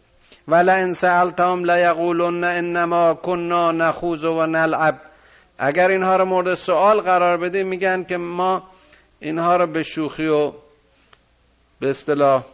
ولئن 0.49 0.93
سألتهم 0.93 1.65
لیقولن 1.65 2.43
انما 2.43 3.13
كنا 3.13 3.71
نخوض 3.71 4.23
و 4.23 4.45
نلعب 4.45 5.01
اگر 5.57 5.87
اینها 5.87 6.15
رو 6.15 6.25
مورد 6.25 6.53
سوال 6.53 7.01
قرار 7.01 7.37
بدیم 7.37 7.67
میگن 7.67 8.03
که 8.03 8.17
ما 8.17 8.63
اینها 9.19 9.55
رو 9.55 9.67
به 9.67 9.83
شوخی 9.83 10.27
و 10.27 10.53
به 11.79 11.89
اصطلاح 11.89 12.45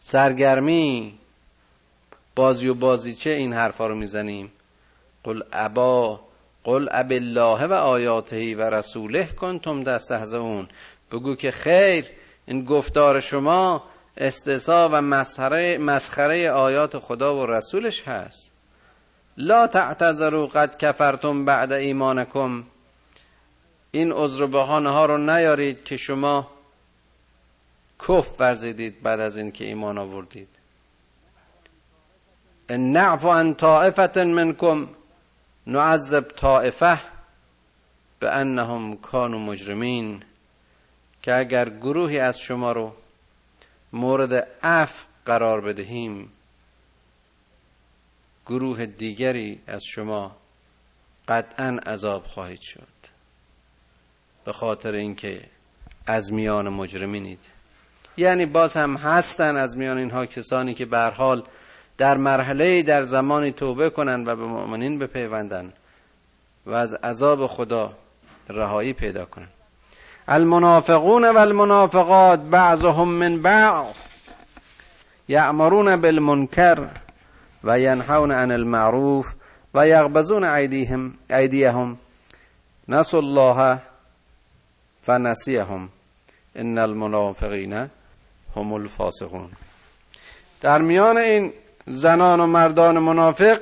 سرگرمی 0.00 1.18
بازی 2.36 2.68
و 2.68 2.74
بازیچه 2.74 3.30
این 3.30 3.52
حرفا 3.52 3.86
رو 3.86 3.94
می‌زنیم. 3.94 4.52
قل 5.24 5.42
ابا 5.52 6.20
قل 6.64 6.88
اب 6.90 7.12
الله 7.12 7.66
و 7.66 7.72
آیاته 7.72 8.56
و 8.56 8.60
رسوله 8.60 9.28
کنتم 9.40 9.82
دستهزئون 9.82 10.68
بگو 11.12 11.34
که 11.34 11.50
خیر 11.50 12.06
این 12.46 12.64
گفتار 12.64 13.20
شما 13.20 13.82
استثا 14.18 14.88
و 14.88 15.00
مسخره, 15.00 15.78
مسخره 15.78 16.50
آیات 16.50 16.98
خدا 16.98 17.36
و 17.36 17.46
رسولش 17.46 18.08
هست. 18.08 18.50
لا 19.36 19.66
تعتذروا 19.66 20.46
قد 20.46 20.76
کفرتم 20.76 21.44
بعد 21.44 21.72
ایمانکم. 21.72 22.64
این 23.90 24.12
عذر 24.12 24.46
بهانه 24.46 24.90
ها 24.90 25.06
رو 25.06 25.18
نیارید 25.18 25.84
که 25.84 25.96
شما 25.96 26.50
کف 28.08 28.40
ورزیدید 28.40 29.02
بعد 29.02 29.20
از 29.20 29.36
اینکه 29.36 29.64
ایمان 29.64 29.98
آوردید. 29.98 30.48
ان 32.68 32.92
نعفو 32.92 33.28
عن 33.28 33.54
طائفه 33.54 34.24
منکم 34.24 34.88
نعذب 35.66 36.28
طائفه 36.36 37.00
به 38.20 38.30
انهم 38.30 38.96
کانوا 38.96 39.38
مجرمین. 39.38 40.22
که 41.22 41.34
اگر 41.34 41.68
گروهی 41.68 42.18
از 42.18 42.38
شما 42.38 42.72
رو 42.72 42.92
مورد 43.92 44.48
عفو 44.62 45.06
قرار 45.26 45.60
بدهیم. 45.60 46.32
گروه 48.46 48.86
دیگری 48.86 49.60
از 49.66 49.84
شما 49.84 50.36
قطعا 51.28 51.78
عذاب 51.86 52.24
خواهید 52.24 52.60
شد. 52.60 52.88
به 54.44 54.52
خاطر 54.52 54.92
اینکه 54.92 55.44
از 56.06 56.32
میان 56.32 56.68
مجرمینید. 56.68 57.58
یعنی 58.16 58.46
باز 58.46 58.76
هم 58.76 58.96
هستن 58.96 59.56
از 59.56 59.76
میان 59.76 59.98
اینها 59.98 60.26
کسانی 60.26 60.74
که 60.74 60.84
به 60.84 60.98
حال 60.98 61.42
در 61.98 62.16
مرحله 62.16 62.82
در 62.82 63.02
زمانی 63.02 63.52
توبه 63.52 63.90
کنند 63.90 64.28
و 64.28 64.36
به 64.36 64.46
مؤمنین 64.46 64.98
بپیوندند 64.98 65.72
و 66.66 66.70
از 66.70 66.94
عذاب 66.94 67.46
خدا 67.46 67.92
رهایی 68.48 68.92
پیدا 68.92 69.24
کنند 69.24 69.57
المنافقون 70.28 71.24
و 71.24 71.38
المنافقات 71.38 72.40
بعضهم 72.40 73.08
من 73.08 73.42
بعض 73.42 73.86
یعمرون 75.28 75.96
بالمنکر 76.00 76.88
و 77.64 77.78
ینحون 77.78 78.32
عن 78.32 78.50
المعروف 78.50 79.34
و 79.74 79.88
یغبزون 79.88 80.44
ایدیهم 80.44 81.14
ایدیهم 81.30 81.98
نسوا 82.88 83.20
الله 83.20 83.78
فنسیهم 85.02 85.88
ان 86.56 86.78
المنافقین 86.78 87.72
هم 88.56 88.72
الفاسقون. 88.72 89.50
در 90.60 90.82
میان 90.82 91.16
این 91.18 91.52
زنان 91.86 92.40
و 92.40 92.46
مردان 92.46 92.98
منافق 92.98 93.60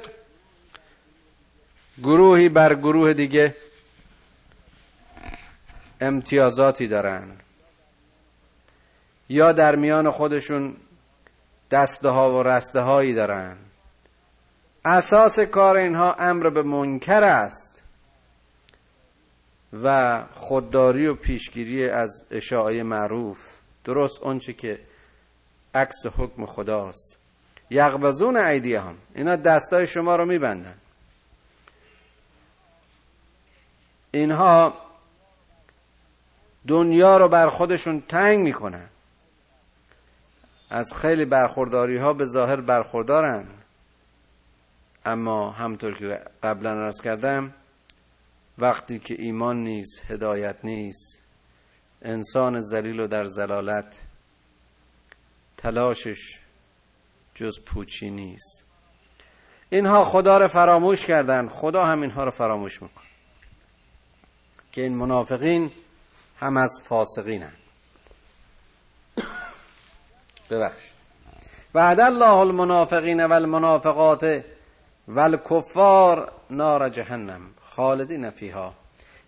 گروهی 2.02 2.48
بر 2.48 2.74
گروه 2.74 3.12
دیگه 3.12 3.54
امتیازاتی 6.00 6.86
دارن. 6.86 7.36
یا 9.28 9.52
در 9.52 9.76
میان 9.76 10.10
خودشون 10.10 10.76
دسته 11.70 12.08
ها 12.08 12.38
و 12.38 12.42
رسته 12.42 12.80
هایی 12.80 13.14
دارن. 13.14 13.56
اساس 14.84 15.38
کار 15.38 15.76
اینها 15.76 16.14
امر 16.14 16.50
به 16.50 16.62
منکر 16.62 17.24
است 17.24 17.82
و 19.82 20.22
خودداری 20.32 21.06
و 21.06 21.14
پیشگیری 21.14 21.88
از 21.88 22.24
اشاعه 22.30 22.82
معروف. 22.82 23.38
درست 23.84 24.22
اونچه 24.22 24.52
که 24.52 24.80
عکس 25.74 26.06
حکم 26.06 26.46
خداست. 26.46 27.16
یغبزون 27.70 28.36
عیدی 28.36 28.74
هم 28.74 28.94
اینا 29.14 29.36
دستای 29.36 29.86
شما 29.86 30.16
رو 30.16 30.24
میبندن. 30.26 30.74
اینها 34.10 34.85
دنیا 36.66 37.16
رو 37.16 37.28
بر 37.28 37.48
خودشون 37.48 38.00
تنگ 38.00 38.38
می‌کنن. 38.38 38.88
از 40.70 40.94
خیلی 40.94 41.24
برخورداری 41.24 41.96
ها 41.96 42.12
به 42.12 42.26
ظاهر 42.26 42.60
برخوردارن. 42.60 43.46
اما 45.04 45.50
همطور 45.50 45.94
که 45.94 46.20
قبلا 46.42 46.74
راست 46.74 47.02
کردم 47.02 47.54
وقتی 48.58 48.98
که 48.98 49.16
ایمان 49.18 49.56
نیست 49.56 50.10
هدایت 50.10 50.56
نیست 50.64 51.20
انسان 52.02 52.60
زلیل 52.60 53.00
و 53.00 53.06
در 53.06 53.24
زلالت 53.24 54.02
تلاشش 55.56 56.40
جز 57.34 57.60
پوچی 57.60 58.10
نیست. 58.10 58.64
اینها 59.70 60.04
خدا 60.04 60.38
رو 60.38 60.48
فراموش 60.48 61.06
کردن. 61.06 61.48
خدا 61.48 61.84
هم 61.84 62.02
اینها 62.02 62.24
رو 62.24 62.30
فراموش 62.30 62.82
میکن 62.82 63.02
که 64.72 64.82
این 64.82 64.94
منافقین 64.94 65.70
هم 66.38 66.56
از 66.56 66.80
فاسقین 66.82 67.42
هم. 67.42 67.52
ببخش 70.50 70.90
وعد 71.74 72.00
الله 72.00 72.36
المنافقین 72.36 73.24
و 73.24 73.32
المنافقات 73.32 74.44
و 75.08 75.20
الكفار 75.20 76.32
نار 76.50 76.88
جهنم 76.88 77.40
خالدین 77.60 78.30
فیها. 78.30 78.74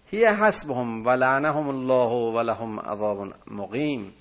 هی 0.06 0.26
حسبهم 0.26 1.06
و 1.06 1.10
لعنهم 1.10 1.68
الله 1.68 2.32
و 2.32 2.40
لهم 2.40 2.80
عذاب 2.80 3.34
مقیم. 3.46 4.14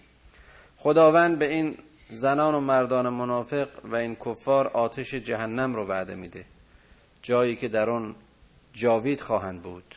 خداوند 0.77 1.39
به 1.39 1.53
این 1.53 1.77
زنان 2.09 2.55
و 2.55 2.59
مردان 2.59 3.09
منافق 3.09 3.67
و 3.83 3.95
این 3.95 4.15
کفار 4.15 4.67
آتش 4.67 5.13
جهنم 5.13 5.75
رو 5.75 5.87
وعده 5.87 6.15
میده. 6.15 6.45
جایی 7.21 7.55
که 7.55 7.67
در 7.67 7.89
آن 7.89 8.15
جاوید 8.73 9.21
خواهند 9.21 9.61
بود. 9.61 9.96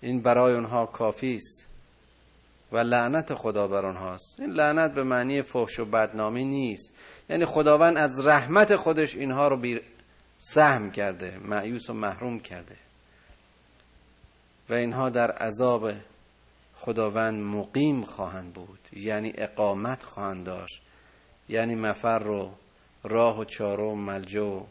این 0.00 0.20
برای 0.20 0.54
اونها 0.54 0.86
کافی 0.86 1.36
است. 1.36 1.66
و 2.72 2.78
لعنت 2.78 3.34
خدا 3.34 3.68
بر 3.68 3.86
اونهاست. 3.86 4.40
این 4.40 4.50
لعنت 4.50 4.94
به 4.94 5.02
معنی 5.02 5.42
فحش 5.42 5.78
و 5.78 5.84
بدنامی 5.84 6.44
نیست. 6.44 6.92
یعنی 7.30 7.44
خداوند 7.44 7.96
از 7.96 8.26
رحمت 8.26 8.76
خودش 8.76 9.14
اینها 9.14 9.48
رو 9.48 9.56
بی 9.56 9.80
سهم 10.36 10.90
کرده 10.90 11.38
معیوس 11.38 11.90
و 11.90 11.92
محروم 11.92 12.40
کرده. 12.40 12.76
و 14.68 14.74
اینها 14.74 15.10
در 15.10 15.30
عذاب 15.30 15.92
خداوند 16.76 17.42
مقیم 17.42 18.02
خواهند 18.02 18.52
بود. 18.52 18.80
یعنی 18.92 19.32
اقامت 19.34 20.02
خواهند 20.02 20.46
داشت. 20.46 20.82
یعنی 21.48 21.74
مفر 21.74 22.18
رو 22.18 22.50
راه 23.04 23.40
و 23.40 23.44
چاره 23.44 23.84
و 23.84 23.94
ملجو 23.94 24.66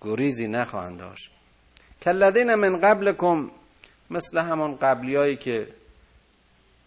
گریزی 0.00 0.48
نخواهند 0.48 0.98
داشت. 0.98 1.30
کلدین 2.02 2.54
من 2.54 2.80
قبلکم 2.80 3.50
مثل 4.10 4.38
همون 4.38 4.76
قبلیایی 4.76 5.36
که 5.36 5.68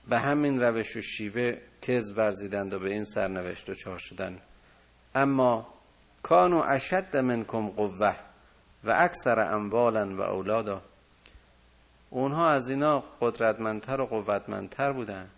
به 0.10 0.19
همین 0.19 0.62
روش 0.62 0.95
و 0.95 1.01
شیوه 1.01 1.58
تز 1.82 2.12
ورزیدند 2.17 2.73
و 2.73 2.79
به 2.79 2.89
این 2.89 3.05
سرنوشت 3.05 3.69
و 3.69 3.73
چار 3.73 3.97
شدن. 3.97 4.39
اما 5.15 5.67
کانو 6.23 6.63
اشد 6.67 7.17
منکم 7.17 7.69
قوه 7.69 8.15
و 8.84 8.93
اکثر 8.97 9.39
اموالا 9.39 10.15
و 10.15 10.21
اولادا. 10.21 10.82
اونها 12.10 12.49
از 12.49 12.69
اینا 12.69 13.03
قدرتمندتر 13.21 14.01
و 14.01 14.05
قوتمندتر 14.05 14.91
بودن 14.91 15.29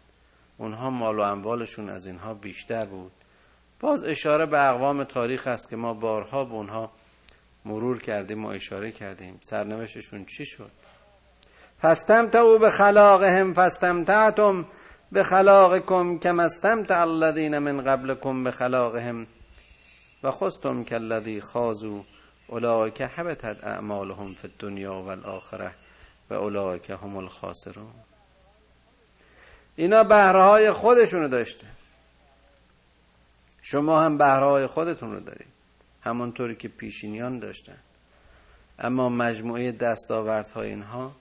اونها 0.57 0.89
مال 0.89 1.19
و 1.19 1.21
اموالشون 1.21 1.89
از 1.89 2.05
اینها 2.05 2.33
بیشتر 2.33 2.85
بود. 2.85 3.11
باز 3.79 4.03
اشاره 4.03 4.45
به 4.45 4.69
اقوام 4.69 5.03
تاریخ 5.03 5.47
است 5.47 5.69
که 5.69 5.75
ما 5.75 5.93
بارها 5.93 6.45
به 6.45 6.53
اونها 6.53 6.91
مرور 7.65 7.99
کردیم 7.99 8.45
و 8.45 8.47
اشاره 8.47 8.91
کردیم. 8.91 9.39
سرنوشتشون 9.41 10.25
چی 10.25 10.45
شد؟ 10.45 10.71
فستمتعوا 11.81 12.57
به 12.57 12.69
خلاقهم 12.69 13.53
فستمتعتم 13.53 14.65
به 15.11 15.23
خلاقکم 15.23 16.17
کم 16.17 16.39
استمتع 16.39 17.01
الذین 17.01 17.57
من 17.57 17.81
قبلکم 17.81 18.43
به 18.43 18.51
خلاقهم 18.51 19.27
و 20.23 20.31
خستم 20.31 20.83
کالذی 20.83 21.41
خازو 21.41 22.03
اولئک 22.47 23.01
حبطت 23.01 23.63
اعمالهم 23.63 24.33
فی 24.33 24.47
الدنیا 24.47 25.01
و 25.01 25.07
الاخره 25.07 25.71
و 26.29 26.33
اولئک 26.33 26.89
هم 26.89 27.17
الخاسرون. 27.17 27.93
اینا 29.75 30.03
بهره 30.03 30.43
های 30.43 30.71
خودشونو 30.71 31.27
داشته. 31.27 31.67
شما 33.61 34.01
هم 34.01 34.17
بهره 34.17 34.45
های 34.45 34.67
خودتون 34.67 35.11
رو 35.11 35.19
دارید. 35.19 35.47
همونطوری 36.01 36.55
که 36.55 36.67
پیشینیان 36.67 37.39
داشتن. 37.39 37.77
اما 38.79 39.09
مجموعه 39.09 39.71
دستاوردهای 39.71 40.69
اینها 40.69 41.11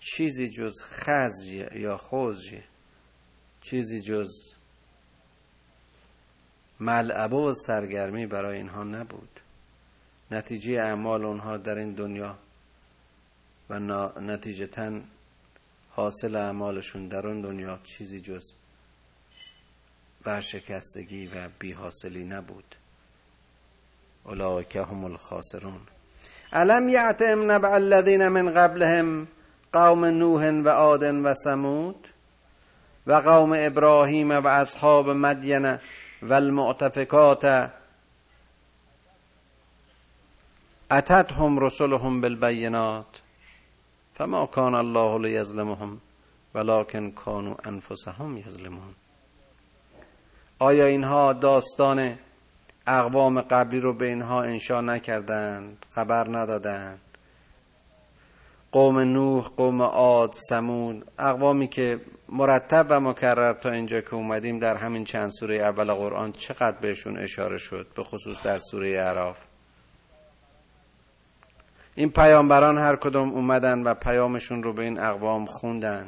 چیزی 0.00 0.48
جز 0.48 0.82
خزی 0.82 1.66
یا 1.74 1.96
خوزی 1.96 2.62
چیزی 3.60 4.00
جز 4.00 4.30
ملعبه 6.80 7.36
و 7.36 7.54
سرگرمی 7.54 8.26
برای 8.26 8.56
اینها 8.56 8.84
نبود. 8.84 9.40
نتیجه 10.30 10.72
اعمال 10.72 11.24
اونها 11.24 11.56
در 11.56 11.78
این 11.78 11.92
دنیا 11.92 12.38
و 13.70 13.78
نتیجتا 14.20 15.00
حاصل 15.90 16.36
اعمالشون 16.36 17.08
در 17.08 17.26
اون 17.26 17.40
دنیا 17.40 17.78
چیزی 17.84 18.20
جز 18.20 18.42
ورشکستگی 20.26 21.26
و 21.26 21.48
بیحاصلی 21.58 22.24
نبود. 22.24 22.76
اولئک 24.24 24.76
هم 24.76 25.04
الخاسرون. 25.04 25.80
الم 26.52 26.88
یعتم 26.88 27.50
نبع 27.50 27.70
الذین 27.70 28.28
من 28.28 28.54
قبلهم؟ 28.54 29.28
قوم 29.72 30.04
نوح 30.04 30.50
و 30.50 30.68
عاد 30.68 31.02
و 31.02 31.34
سمود 31.34 32.08
و 33.06 33.12
قوم 33.12 33.52
ابراهیم 33.56 34.30
و 34.30 34.46
اصحاب 34.46 35.10
مدین 35.10 35.78
و 36.22 36.32
المعتفکات 36.32 37.70
اتتهم 40.90 41.58
رسلهم 41.58 42.20
بالبینات 42.20 43.20
فما 44.14 44.46
کان 44.46 44.74
الله 44.74 45.18
لیظلمهم 45.18 46.00
ولکن 46.54 47.10
کانوا 47.10 47.56
انفسهم 47.64 48.36
یظلمون. 48.36 48.94
آیا 50.58 50.86
اینها 50.86 51.32
داستان 51.32 52.18
اقوام 52.86 53.40
قبلی 53.40 53.80
رو 53.80 53.92
به 53.92 54.06
اینها 54.06 54.42
انشا 54.42 54.80
نکردند؟ 54.80 55.86
خبر 55.90 56.28
ندادند. 56.28 57.00
قوم 58.72 58.98
نوح 58.98 59.44
قوم 59.56 59.82
عاد 59.82 60.32
سمون 60.48 61.02
اقوامی 61.18 61.68
که 61.68 62.00
مرتب 62.28 62.86
و 62.88 63.00
مکرر 63.00 63.52
تا 63.52 63.70
اینجا 63.70 64.00
که 64.00 64.14
اومدیم 64.14 64.58
در 64.58 64.76
همین 64.76 65.04
چند 65.04 65.30
سوره 65.30 65.56
اول 65.56 65.92
قرآن 65.92 66.32
چقدر 66.32 66.76
بهشون 66.80 67.18
اشاره 67.18 67.58
شد 67.58 67.86
به 67.94 68.02
خصوص 68.02 68.42
در 68.42 68.58
سوره 68.58 68.88
اعراف. 68.88 69.36
این 71.94 72.10
پیامبران 72.10 72.78
هر 72.78 72.96
کدوم 72.96 73.30
اومدن 73.30 73.82
و 73.82 73.94
پیامشون 73.94 74.62
رو 74.62 74.72
به 74.72 74.82
این 74.82 75.00
اقوام 75.00 75.46
خوندن 75.46 76.06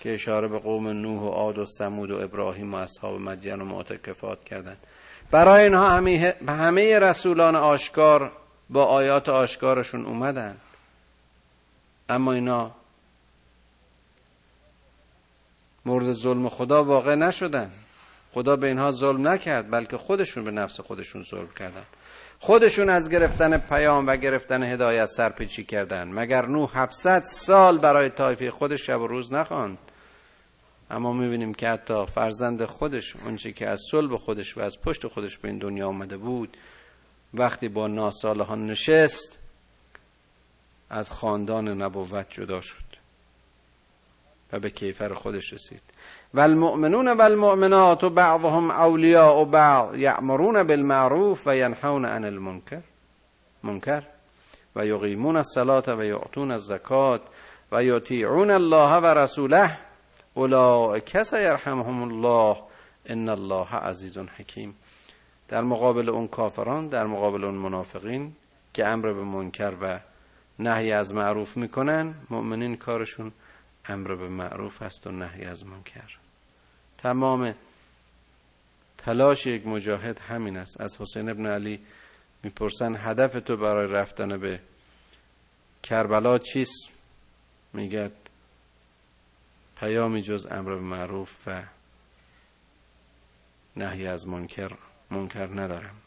که 0.00 0.14
اشاره 0.14 0.48
به 0.48 0.58
قوم 0.58 0.88
نوح 0.88 1.22
و 1.22 1.28
عاد 1.28 1.58
و 1.58 1.64
سمود 1.64 2.10
و 2.10 2.20
ابراهیم 2.20 2.74
و 2.74 2.76
اصحاب 2.76 3.20
مدین 3.20 3.60
و 3.60 3.64
معتکفات 3.64 4.44
کردن. 4.44 4.76
برای 5.30 5.64
اینها 5.64 5.88
همه, 5.88 6.34
همه 6.48 6.98
رسولان 6.98 7.56
آشکار 7.56 8.32
با 8.70 8.84
آیات 8.84 9.28
آشکارشون 9.28 10.06
اومدن. 10.06 10.56
اما 12.08 12.32
اینا 12.32 12.70
مورد 15.84 16.12
ظلم 16.12 16.48
خدا 16.48 16.84
واقع 16.84 17.14
نشدن. 17.14 17.70
خدا 18.32 18.56
به 18.56 18.66
اینها 18.66 18.90
ظلم 18.90 19.28
نکرد 19.28 19.70
بلکه 19.70 19.96
خودشون 19.96 20.44
به 20.44 20.50
نفس 20.50 20.80
خودشون 20.80 21.22
ظلم 21.22 21.48
کردن. 21.58 21.84
خودشون 22.38 22.90
از 22.90 23.10
گرفتن 23.10 23.58
پیام 23.58 24.06
و 24.06 24.16
گرفتن 24.16 24.62
هدایت 24.62 25.06
سرپیچی 25.06 25.64
کردن. 25.64 26.08
مگر 26.08 26.46
نوح 26.46 26.70
700 26.78 27.24
سال 27.24 27.78
برای 27.78 28.10
طایفه 28.10 28.50
خودش 28.50 28.86
شب 28.86 29.00
و 29.00 29.06
روز 29.06 29.32
نخواند؟ 29.32 29.78
اما 30.90 31.12
می‌بینیم 31.12 31.54
که 31.54 31.68
حتی 31.68 32.06
فرزند 32.06 32.64
خودش 32.64 33.16
اونچه 33.16 33.52
که 33.52 33.68
از 33.68 33.80
صلب 33.90 34.16
خودش 34.16 34.56
و 34.56 34.60
از 34.60 34.80
پشت 34.80 35.06
خودش 35.06 35.38
به 35.38 35.48
این 35.48 35.58
دنیا 35.58 35.88
آمده 35.88 36.16
بود 36.16 36.56
وقتی 37.34 37.68
با 37.68 37.86
ناسالهان 37.88 38.66
نشست 38.66 39.38
از 40.90 41.12
خاندان 41.12 41.68
نبوت 41.68 42.26
جدا 42.30 42.60
شد 42.60 42.84
و 44.52 44.58
به 44.58 44.70
کیفر 44.70 45.14
خودش 45.14 45.52
رسید. 45.52 45.82
و 46.34 46.40
المؤمنون 46.40 47.08
و 47.08 47.22
المؤمنات 47.22 48.04
و 48.04 48.10
بعضهم 48.10 48.70
اولیاء 48.70 49.42
و 49.42 49.44
بعض 49.44 49.98
یعمرون 49.98 50.62
بالمعروف 50.62 51.46
و 51.46 51.56
ینحون 51.56 52.04
عن 52.04 52.24
المنکر 52.24 52.82
منکر 53.62 54.02
و 54.76 54.86
یقیمون 54.86 55.36
الصلاة 55.36 55.84
و 55.98 56.04
یعطون 56.04 56.50
الزکات 56.50 57.20
و 57.72 57.84
یطیعون 57.84 58.50
الله 58.50 58.96
و 58.96 59.06
رسوله 59.06 59.78
اولئک 60.34 61.22
سیرحمهم 61.22 62.02
الله 62.02 62.56
ان 63.06 63.28
الله 63.28 63.74
عزیز 63.74 64.18
حکیم. 64.18 64.76
در 65.48 65.62
مقابل 65.62 66.08
اون 66.08 66.28
کافران 66.28 66.88
در 66.88 67.06
مقابل 67.06 67.44
اون 67.44 67.54
منافقین 67.54 68.32
که 68.74 68.86
امر 68.86 69.12
به 69.12 69.24
منکر 69.24 69.72
و 69.80 70.00
نهی 70.58 70.92
از 70.92 71.14
معروف 71.14 71.56
می‌کنن 71.56 72.14
مؤمنین 72.30 72.76
کارشون 72.76 73.32
امر 73.86 74.14
به 74.14 74.28
معروف 74.28 74.82
است 74.82 75.06
و 75.06 75.10
نهی 75.10 75.44
از 75.44 75.66
منکر. 75.66 76.10
تمام 76.98 77.54
تلاش 78.98 79.46
یک 79.46 79.66
مجاهد 79.66 80.18
همین 80.18 80.56
است. 80.56 80.80
از 80.80 81.00
حسین 81.00 81.28
ابن 81.28 81.46
علی 81.46 81.80
می‌پرسن 82.42 82.96
هدف 82.98 83.32
تو 83.32 83.56
برای 83.56 83.92
رفتن 83.92 84.38
به 84.38 84.60
کربلا 85.82 86.38
چیست؟ 86.38 86.88
میگه 87.72 88.10
پیامی 89.76 90.22
جز 90.22 90.46
امر 90.50 90.74
به 90.74 90.80
معروف 90.80 91.38
و 91.46 91.62
نهی 93.76 94.06
از 94.06 94.26
منکر 94.26 94.76
منکر 95.10 95.46
ندارم. 95.46 96.03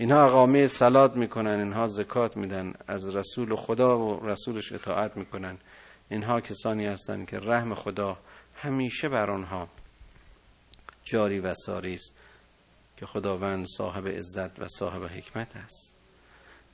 اینها 0.00 0.24
اقامه 0.24 0.66
سلات 0.66 1.16
می‌کنن 1.16 1.60
اینها 1.60 1.86
زکات 1.86 2.36
میدن 2.36 2.74
از 2.86 3.16
رسول 3.16 3.56
خدا 3.56 3.98
و 3.98 4.26
رسولش 4.26 4.72
اطاعت 4.72 5.16
می‌کنن. 5.16 5.58
اینها 6.08 6.40
کسانی 6.40 6.86
هستند 6.86 7.28
که 7.28 7.38
رحم 7.38 7.74
خدا 7.74 8.16
همیشه 8.54 9.08
بر 9.08 9.30
آنها 9.30 9.68
جاری 11.04 11.40
و 11.40 11.54
ساری 11.54 11.94
است 11.94 12.12
که 12.96 13.06
خداوند 13.06 13.66
صاحب 13.66 14.08
عزت 14.08 14.58
و 14.58 14.68
صاحب 14.68 15.04
حکمت 15.04 15.56
است. 15.56 15.92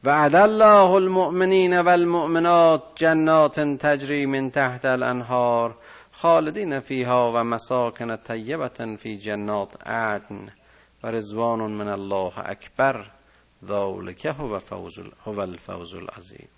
وعد 0.05 0.35
الله 0.35 0.91
المؤمنین 0.91 1.81
والمؤمنات 1.81 2.83
جنات 2.95 3.61
تجری 3.61 4.27
من 4.27 4.51
تحت 4.51 4.85
الانهار 4.85 5.79
خالدین 6.13 6.81
فیها 6.81 7.33
و 7.35 7.45
مساکن 7.45 8.17
طیبه 8.17 8.97
فی 8.97 9.19
جنات 9.19 9.87
عدن 9.87 10.49
و 11.03 11.07
رضوان 11.07 11.61
من 11.61 11.89
الله 11.89 12.33
اکبر. 12.37 13.16
ذالک 13.65 14.27
هو 14.27 14.59
فوز 14.59 14.99
هو 15.25 15.41
الفوز 15.41 15.95
العظیم. 15.95 16.49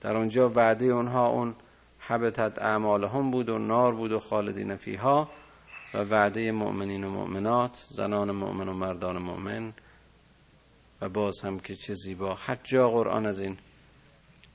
در 0.00 0.16
اونجا 0.16 0.48
وعده 0.48 0.84
اونها 0.84 1.26
اون 1.26 1.54
حبتت 1.98 2.58
اعمالهم 2.58 3.30
بود 3.30 3.48
و 3.48 3.58
نار 3.58 3.94
بود 3.94 4.12
و 4.12 4.18
خالدین 4.18 4.76
فیها 4.76 5.28
و 5.94 5.98
وعده 5.98 6.52
مؤمنین 6.52 7.04
و 7.04 7.10
مؤمنات 7.10 7.86
زنان 7.90 8.30
مؤمن 8.30 8.68
و 8.68 8.72
مردان 8.72 9.18
مؤمن. 9.18 9.72
و 11.00 11.08
باز 11.08 11.40
هم 11.40 11.60
که 11.60 11.74
چه 11.74 11.94
زیبا. 11.94 12.34
هر 12.34 12.58
جا 12.64 12.90
قرآن 12.90 13.26
از 13.26 13.40
این 13.40 13.58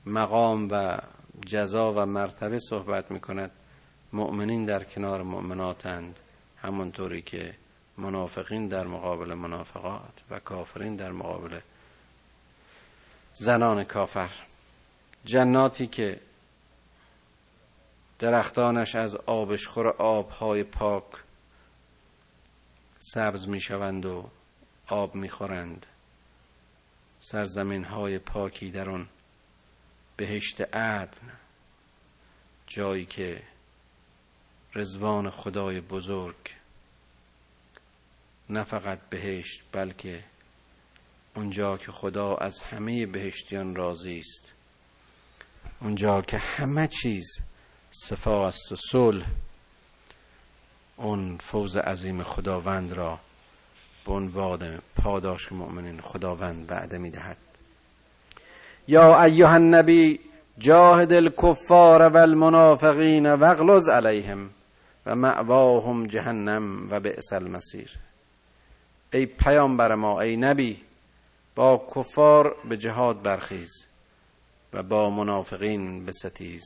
مقام 0.06 0.68
و 0.70 0.98
جزا 1.46 1.92
و 1.92 2.06
مرتبه 2.06 2.58
صحبت 2.58 3.10
می 3.10 3.20
کند 3.20 3.50
مؤمنین 4.12 4.64
در 4.64 4.84
کنار 4.84 5.22
مؤمناتند. 5.22 6.20
همونطوری 6.56 7.22
که 7.22 7.54
منافقین 7.98 8.68
در 8.68 8.86
مقابل 8.86 9.34
منافقات 9.34 10.22
و 10.30 10.38
کافرین 10.38 10.96
در 10.96 11.12
مقابل 11.12 11.60
زنان 13.34 13.84
کافر. 13.84 14.30
جناتی 15.24 15.86
که 15.86 16.20
درختانش 18.18 18.94
از 18.94 19.14
آبشخور 19.14 19.88
آبهای 19.88 20.62
پاک 20.62 21.04
سبز 22.98 23.48
می 23.48 23.60
شوند 23.60 24.06
و 24.06 24.30
آب 24.88 25.14
می 25.14 25.28
خورند 25.28 25.86
سرزمین 27.20 27.84
های 27.84 28.18
پاکی 28.18 28.70
در 28.70 28.90
آن 28.90 29.08
بهشت 30.16 30.60
عدن 30.60 31.32
جایی 32.66 33.06
که 33.06 33.42
رزوان 34.74 35.30
خدای 35.30 35.80
بزرگ 35.80 36.36
نه 38.50 38.64
فقط 38.64 38.98
بهشت 39.10 39.62
بلکه 39.72 40.24
اونجا 41.36 41.76
که 41.76 41.92
خدا 41.92 42.36
از 42.36 42.60
همه 42.60 43.06
بهشتیان 43.06 43.76
راضی 43.76 44.18
است. 44.18 44.52
اونجا 45.80 46.22
که 46.22 46.38
همه 46.38 46.86
چیز 46.88 47.26
صفا 47.90 48.48
است 48.48 48.72
و 48.72 48.76
صلح 48.76 49.26
اون 50.96 51.38
فوز 51.38 51.76
عظیم 51.76 52.22
خداوند 52.22 52.92
را 52.92 53.18
به 54.06 54.12
عنوان 54.12 54.78
پاداش 54.96 55.52
مؤمنین 55.52 56.00
خداوند 56.00 56.66
بعد 56.66 56.94
می‌دهد 56.94 57.36
یا 58.88 59.22
ایها 59.22 59.54
النبی 59.54 60.20
جاهد 60.58 61.12
الكفار 61.12 62.02
والمنافقین 62.02 63.32
واغلظ 63.32 63.88
علیهم 63.88 64.50
و 65.06 65.16
معواهم 65.16 66.06
جهنم 66.06 66.88
و 66.90 67.00
بئس 67.00 67.32
المصیر. 67.32 67.98
ای 69.14 69.26
پیامبر 69.26 69.94
ما 69.94 70.20
ای 70.20 70.36
نبی 70.36 70.80
با 71.54 71.86
کفار 71.96 72.56
به 72.68 72.76
جهاد 72.76 73.22
برخیز 73.22 73.70
و 74.72 74.82
با 74.82 75.10
منافقین 75.10 76.06
بستیز 76.06 76.64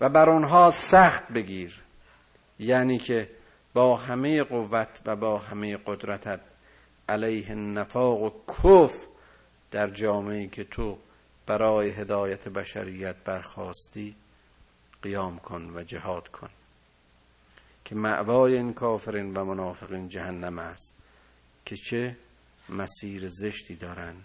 و 0.00 0.08
بر 0.08 0.30
آنها 0.30 0.70
سخت 0.70 1.28
بگیر 1.28 1.82
یعنی 2.58 2.98
که 2.98 3.30
با 3.74 3.96
همه 3.96 4.42
قوت 4.42 5.00
و 5.06 5.16
با 5.16 5.38
همه 5.38 5.76
قدرتت 5.86 6.40
علیه 7.08 7.54
نفاق 7.54 8.22
و 8.22 8.30
کف 8.48 9.06
در 9.70 9.90
جامعه 9.90 10.46
که 10.46 10.64
تو 10.64 10.98
برای 11.46 11.90
هدایت 11.90 12.48
بشریت 12.48 13.16
برخواستی 13.16 14.16
قیام 15.02 15.38
کن 15.38 15.72
و 15.74 15.82
جهاد 15.82 16.28
کن. 16.28 16.48
که 17.84 17.94
معوای 17.94 18.56
این 18.56 18.72
کافرین 18.72 19.34
و 19.34 19.44
منافقین 19.44 20.08
جهنم 20.08 20.58
است. 20.58 20.94
که 21.66 21.76
چه 21.76 22.16
مسیر 22.68 23.28
زشتی 23.28 23.74
دارند 23.76 24.24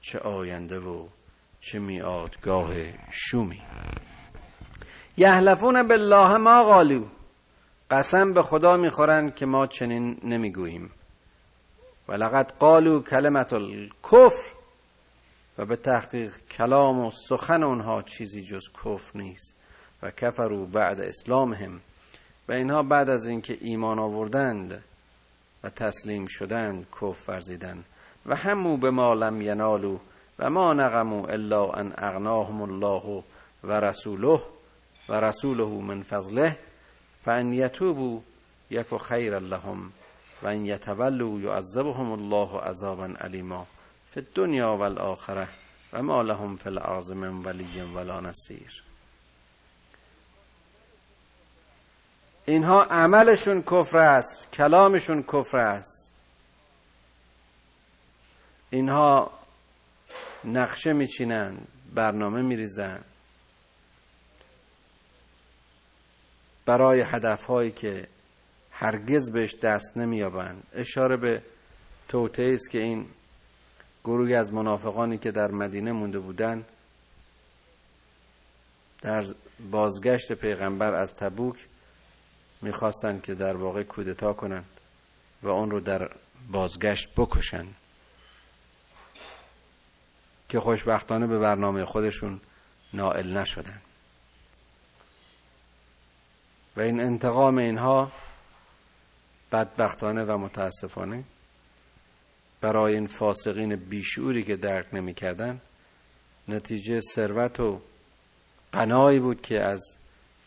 چه 0.00 0.18
آینده 0.18 0.78
و 0.78 1.08
چه 1.60 1.78
میادگاه 1.78 2.74
شومی. 3.10 3.62
یحلفون 5.16 5.82
بالله 5.82 6.36
ما 6.36 6.64
قالو. 6.64 7.04
قسم 7.90 8.32
به 8.32 8.42
خدا 8.42 8.76
می‌خورند 8.76 9.34
که 9.34 9.46
ما 9.46 9.66
چنین 9.66 10.20
نمی‌گوییم. 10.24 10.90
و 12.08 12.12
لقد 12.12 12.52
قالو 12.58 13.02
کلمت 13.02 13.52
الکفر. 13.52 14.52
و 15.58 15.64
به 15.66 15.76
تحقیق 15.76 16.32
کلام 16.50 17.00
و 17.00 17.10
سخن 17.10 17.62
اونها 17.62 18.02
چیزی 18.02 18.42
جز 18.42 18.62
کفر 18.84 19.18
نیست. 19.18 19.54
و 20.02 20.10
کفرو 20.10 20.66
بعد 20.66 21.00
اسلامهم. 21.00 21.80
و 22.48 22.52
اینها 22.52 22.82
بعد 22.82 23.10
از 23.10 23.26
اینکه 23.26 23.58
ایمان 23.60 23.98
آوردند 23.98 24.84
و 25.64 25.70
تسلیم 25.70 26.26
شدند 26.26 26.86
کفر 27.00 27.32
ورزیدند. 27.32 27.84
و 28.26 28.36
همو 28.36 28.76
به 28.76 28.90
ما 28.90 29.14
لم 29.14 29.40
ینالو 29.40 29.98
و 30.38 30.50
ما 30.50 30.72
نقمو 30.72 31.26
الا 31.26 31.70
ان 31.70 31.92
اغناهم 31.96 32.62
الله 32.62 33.24
و 33.64 33.80
رسوله 33.80 34.40
و 35.08 35.20
رسوله 35.20 35.68
من 35.68 36.02
فضله 36.02 36.58
فان 37.20 37.52
یتوبوا 37.52 38.20
یک 38.70 38.96
خیر 38.96 39.38
لهم 39.38 39.92
و 40.42 40.46
ان 40.46 40.66
یتولوا 40.66 41.40
یعذبهم 41.40 42.12
الله 42.12 42.60
عذابا 42.60 43.14
علیما 43.20 43.66
فی 44.06 44.20
الدنیا 44.20 44.76
و 44.76 44.82
الاخره 44.82 45.48
و 45.92 46.02
ما 46.02 46.22
لهم 46.22 46.56
فی 46.56 46.68
الارض 46.68 47.12
من 47.12 47.44
ولی 47.44 47.80
ولا 47.94 48.20
نصیر. 48.20 48.91
اینها 52.46 52.82
عملشون 52.82 53.62
کفر 53.62 53.98
است 53.98 54.52
کلامشون 54.52 55.22
کفر 55.22 55.56
است. 55.56 56.12
اینها 58.70 59.30
نقشه 60.44 60.92
میچینن 60.92 61.58
برنامه 61.94 62.42
میریزن. 62.42 63.00
برای 66.66 67.00
هدفهایی 67.00 67.70
که 67.70 68.08
هرگز 68.70 69.30
بهش 69.30 69.54
دست 69.54 69.96
نمیابند 69.96 70.62
اشاره 70.72 71.16
به 71.16 71.42
توطعه 72.08 72.54
است 72.54 72.70
که 72.70 72.78
این 72.78 73.06
گروهی 74.04 74.34
از 74.34 74.52
منافقانی 74.52 75.18
که 75.18 75.30
در 75.30 75.50
مدینه 75.50 75.92
مونده 75.92 76.18
بودند 76.18 76.64
در 79.02 79.24
بازگشت 79.70 80.32
پیغمبر 80.32 80.94
از 80.94 81.14
تبوک 81.14 81.56
می‌خواستند 82.62 83.22
که 83.22 83.34
در 83.34 83.56
واقع 83.56 83.82
کودتا 83.82 84.32
کنند 84.32 84.64
و 85.42 85.48
اون 85.48 85.70
رو 85.70 85.80
در 85.80 86.10
بازگشت 86.50 87.08
بکشند. 87.16 87.74
که 90.48 90.60
خوشبختانه 90.60 91.26
به 91.26 91.38
برنامه 91.38 91.84
خودشون 91.84 92.40
نائل 92.94 93.36
نشدن 93.36 93.80
و 96.76 96.80
این 96.80 97.00
انتقام 97.00 97.58
اینها 97.58 98.12
بدبختانه 99.52 100.24
و 100.24 100.38
متاسفانه 100.38 101.24
برای 102.60 102.94
این 102.94 103.06
فاسقین 103.06 103.76
بیشعوری 103.76 104.42
که 104.42 104.56
درک 104.56 104.94
نمی‌کردن 104.94 105.60
نتیجه 106.48 107.00
ثروت 107.00 107.60
و 107.60 107.80
قنایی 108.72 109.20
بود 109.20 109.42
که 109.42 109.60
از 109.60 109.98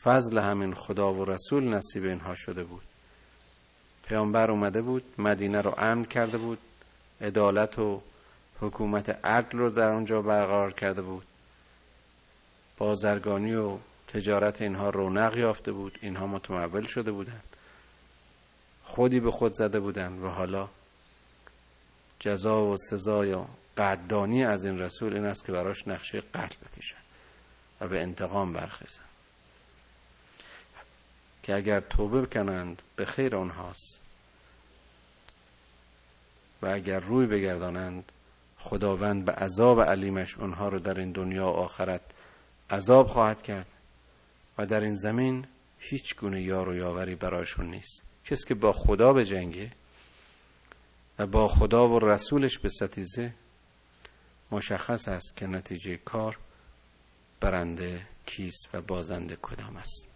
فضل 0.06 0.40
همین 0.40 0.74
خدا 0.74 1.14
و 1.14 1.26
رسول 1.26 1.74
نصیب 1.74 2.04
اینها 2.04 2.36
شده 2.36 2.64
بود. 2.64 2.84
پیامبر 4.08 4.52
اومده 4.52 4.82
بود 4.82 5.04
مدینه 5.18 5.62
رو 5.62 5.74
امن 5.78 6.06
کرده 6.06 6.38
بود 6.38 6.60
عدالت 7.22 7.80
و 7.80 8.02
حکومت 8.60 9.26
عدل 9.26 9.58
رو 9.58 9.70
در 9.70 9.90
اونجا 9.90 10.22
برقرار 10.22 10.74
کرده 10.74 11.02
بود. 11.02 11.26
بازرگانی 12.78 13.56
و 13.56 13.78
تجارت 14.08 14.62
اینها 14.62 14.90
رونق 14.90 15.38
یافته 15.38 15.72
بود 15.72 16.00
اینها 16.02 16.28
متمول 16.28 16.84
شده 16.84 17.12
بودند. 17.12 17.44
خودی 18.84 19.20
به 19.20 19.32
خود 19.32 19.54
زده 19.54 19.80
بودند 19.80 20.24
و 20.24 20.28
حالا 20.28 20.68
جزا 22.20 22.66
و 22.66 22.78
سزا 22.78 23.26
یا 23.26 23.48
قدردانی 23.78 24.46
از 24.46 24.66
این 24.66 24.80
رسول 24.80 25.14
این 25.14 25.26
است 25.26 25.46
که 25.46 25.52
براش 25.52 25.88
نقشه 25.88 26.22
قتل 26.22 26.56
بکشن 26.66 26.98
و 27.82 27.88
به 27.88 28.02
انتقام 28.02 28.54
برخیزن. 28.54 29.15
که 31.46 31.56
اگر 31.56 31.80
توبه 31.80 32.22
بکنند 32.22 32.82
به 32.96 33.06
خیر 33.06 33.36
آنهاست. 33.36 34.00
و 36.62 36.68
اگر 36.68 37.00
روی 37.00 37.28
بگردانند 37.28 38.12
خداوند 38.58 39.26
به 39.26 39.32
عذاب 39.32 39.82
علیمش 39.82 40.38
اونها 40.38 40.70
رو 40.70 40.80
در 40.80 41.00
این 41.00 41.12
دنیا 41.12 41.46
و 41.46 41.56
آخرت 41.56 42.02
عذاب 42.70 43.08
خواهد 43.08 43.42
کرد 43.42 43.68
و 44.58 44.66
در 44.66 44.82
این 44.82 44.96
زمین 44.96 45.48
هیچ 45.80 46.16
گونه 46.16 46.42
یار 46.42 46.70
و 46.70 46.76
یاوری 46.76 47.16
برایشون 47.16 47.66
نیست. 47.66 48.04
کسی 48.26 48.46
که 48.48 48.56
با 48.56 48.72
خدا 48.72 49.14
به 49.14 49.26
جنگه 49.26 49.72
و 51.20 51.28
با 51.28 51.48
خدا 51.48 51.90
و 51.90 52.00
رسولش 52.00 52.60
به 52.60 52.70
ستیزه 52.70 53.34
مشخص 54.52 55.08
است 55.08 55.36
که 55.36 55.48
نتیجه 55.48 55.98
کار 55.98 56.38
برنده 57.40 58.08
کیست 58.26 58.70
و 58.74 58.82
بازنده 58.82 59.38
کدام 59.42 59.78
است. 59.78 60.15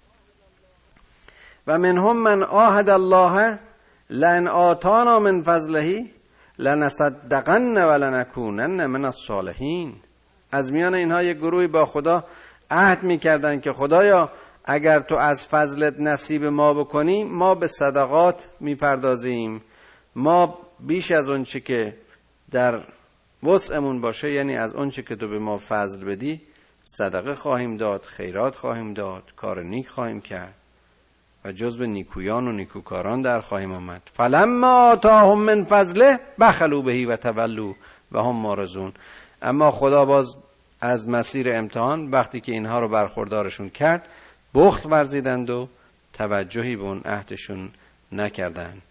و 1.69 1.77
منهم 1.77 2.17
من 2.17 2.43
آهد 2.43 2.89
الله 2.89 3.59
لن 4.09 4.47
آتانا 4.47 5.19
من 5.19 5.43
فضله 5.43 6.05
لنصدقن 6.59 7.77
و 7.77 7.91
لنکونن 7.91 8.85
من 8.85 9.05
الصالحین. 9.05 9.93
از 10.51 10.71
میان 10.71 10.93
اینها 10.93 11.23
یک 11.23 11.37
گروهی 11.37 11.67
با 11.67 11.85
خدا 11.85 12.23
عهد 12.71 13.03
می‌کردن 13.03 13.59
که 13.59 13.73
خدایا 13.73 14.31
اگر 14.65 14.99
تو 14.99 15.15
از 15.15 15.47
فضلت 15.47 15.99
نصیب 15.99 16.45
ما 16.45 16.73
بکنی 16.73 17.23
ما 17.23 17.55
به 17.55 17.67
صدقات 17.67 18.47
می‌پردازیم. 18.59 19.61
ما 20.15 20.57
بیش 20.79 21.11
از 21.11 21.29
اون 21.29 21.43
که 21.43 21.97
در 22.51 22.79
وسعمون 23.43 24.01
باشه 24.01 24.31
یعنی 24.31 24.57
از 24.57 24.73
اون 24.73 24.89
که 24.89 25.15
تو 25.15 25.27
به 25.27 25.39
ما 25.39 25.57
فضل 25.57 26.05
بدی 26.05 26.41
صدقه 26.83 27.35
خواهیم 27.35 27.77
داد 27.77 28.01
خیرات 28.05 28.55
خواهیم 28.55 28.93
داد 28.93 29.23
کار 29.35 29.63
نیک 29.63 29.87
خواهیم 29.87 30.21
کرد. 30.21 30.58
و 31.45 31.51
جزب 31.51 31.83
نیکویان 31.83 32.47
و 32.47 32.51
نیکوکاران 32.51 33.21
در 33.21 33.41
خواهیم 33.41 33.71
آمد. 33.71 34.01
فلما 34.13 34.91
آتاهم 34.91 35.39
من 35.39 35.63
فضله 35.63 36.19
بخلو 36.39 36.81
بهی 36.81 37.05
و 37.05 37.15
تولو 37.15 37.73
و 38.11 38.19
هم 38.19 38.35
مارزون. 38.35 38.93
اما 39.41 39.71
خدا 39.71 40.05
باز 40.05 40.37
از 40.81 41.09
مسیر 41.09 41.53
امتحان 41.53 42.11
وقتی 42.11 42.39
که 42.39 42.51
اینها 42.51 42.79
رو 42.79 42.89
برخوردارشون 42.89 43.69
کرد 43.69 44.07
بخت 44.53 44.85
ورزیدند 44.85 45.49
و 45.49 45.67
توجهی 46.13 46.75
به 46.75 46.83
اون 46.83 47.01
عهدشون 47.05 47.69
نکردند 48.11 48.81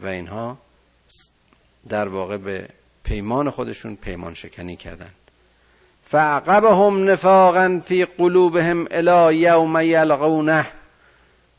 و 0.00 0.06
اینها 0.06 0.58
در 1.88 2.08
واقع 2.08 2.36
به 2.36 2.68
پیمان 3.04 3.50
خودشون 3.50 3.96
پیمان 3.96 4.34
شکنی 4.34 4.76
کردند. 4.76 5.14
فعقبهم 6.04 7.10
نفاقا 7.10 7.80
فی 7.84 8.04
قلوبهم 8.04 8.86
الى 8.90 9.36
یوم 9.36 9.80
یلقونه 9.80 10.66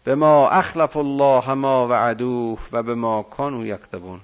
به 0.05 0.15
ما 0.15 0.49
اخلف 0.49 0.97
الله 0.97 1.53
ما 1.53 1.87
وعدوه 1.87 2.59
و 2.71 2.83
به 2.83 2.95
ما 2.95 3.23
کانو 3.23 3.65
یکتبون. 3.65 4.21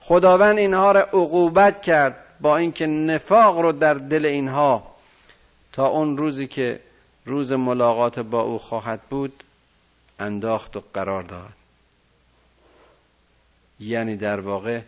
خداوند 0.00 0.58
اینها 0.58 0.92
را 0.92 1.00
عقوبت 1.00 1.82
کرد 1.82 2.16
با 2.40 2.56
اینکه 2.56 2.86
نفاق 2.86 3.58
رو 3.60 3.72
در 3.72 3.94
دل 3.94 4.26
اینها. 4.26 4.94
تا 5.72 5.86
اون 5.86 6.16
روزی 6.16 6.46
که 6.46 6.80
روز 7.24 7.52
ملاقات 7.52 8.18
با 8.18 8.42
او 8.42 8.58
خواهد 8.58 9.00
بود 9.02 9.42
انداخت 10.20 10.76
و 10.76 10.82
قرار 10.94 11.22
داد. 11.22 11.52
یعنی 13.80 14.16
در 14.16 14.40
واقع 14.40 14.80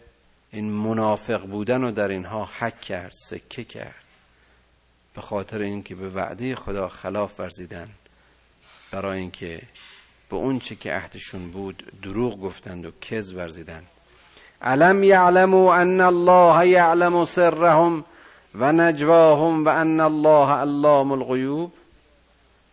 این 0.51 0.71
منافق 0.71 1.47
بودن 1.47 1.83
رو 1.83 1.91
در 1.91 2.09
اینها 2.09 2.49
حک 2.59 2.81
کرد 2.81 3.13
سکه 3.29 3.65
کرد. 3.65 4.05
به 5.15 5.21
خاطر 5.21 5.59
اینکه 5.59 5.95
به 5.95 6.09
وعده 6.09 6.55
خدا 6.55 6.89
خلاف 6.89 7.41
ورزیدن 7.41 7.89
برای 8.91 9.19
اینکه 9.19 9.63
به 10.31 10.37
اون 10.37 10.59
چه 10.59 10.75
که 10.75 10.93
عهدشون 10.93 11.51
بود 11.51 11.93
دروغ 12.03 12.41
گفتند 12.41 12.87
و 12.87 12.91
کز 13.01 13.33
ورزیدند. 13.33 13.87
علم 14.63 15.03
یعلموا 15.03 15.75
ان 15.75 16.01
الله 16.01 16.69
یعلم 16.69 17.25
سرهم 17.25 18.05
و 18.55 18.73
نجواهم 18.73 19.65
و 19.65 19.69
ان 19.69 20.01
الله 20.01 20.53
علام 20.53 21.13
الغیوب؟ 21.13 21.73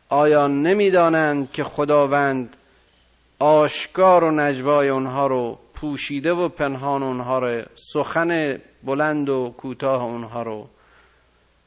آیا 0.10 0.48
نمی‌دانند 0.48 1.52
که 1.52 1.64
خداوند 1.64 2.56
آشکار 3.40 4.24
و 4.24 4.32
نجوای 4.32 4.90
اونها 4.90 5.28
رو 5.28 5.60
پوشیده 5.74 6.32
و 6.32 6.50
پنهان 6.50 7.04
اونها 7.04 7.40
رو 7.40 7.64
سخن 7.76 8.60
بلند 8.84 9.30
و 9.30 9.54
کوتاه 9.58 10.04
اونها 10.04 10.44
رو 10.44 10.68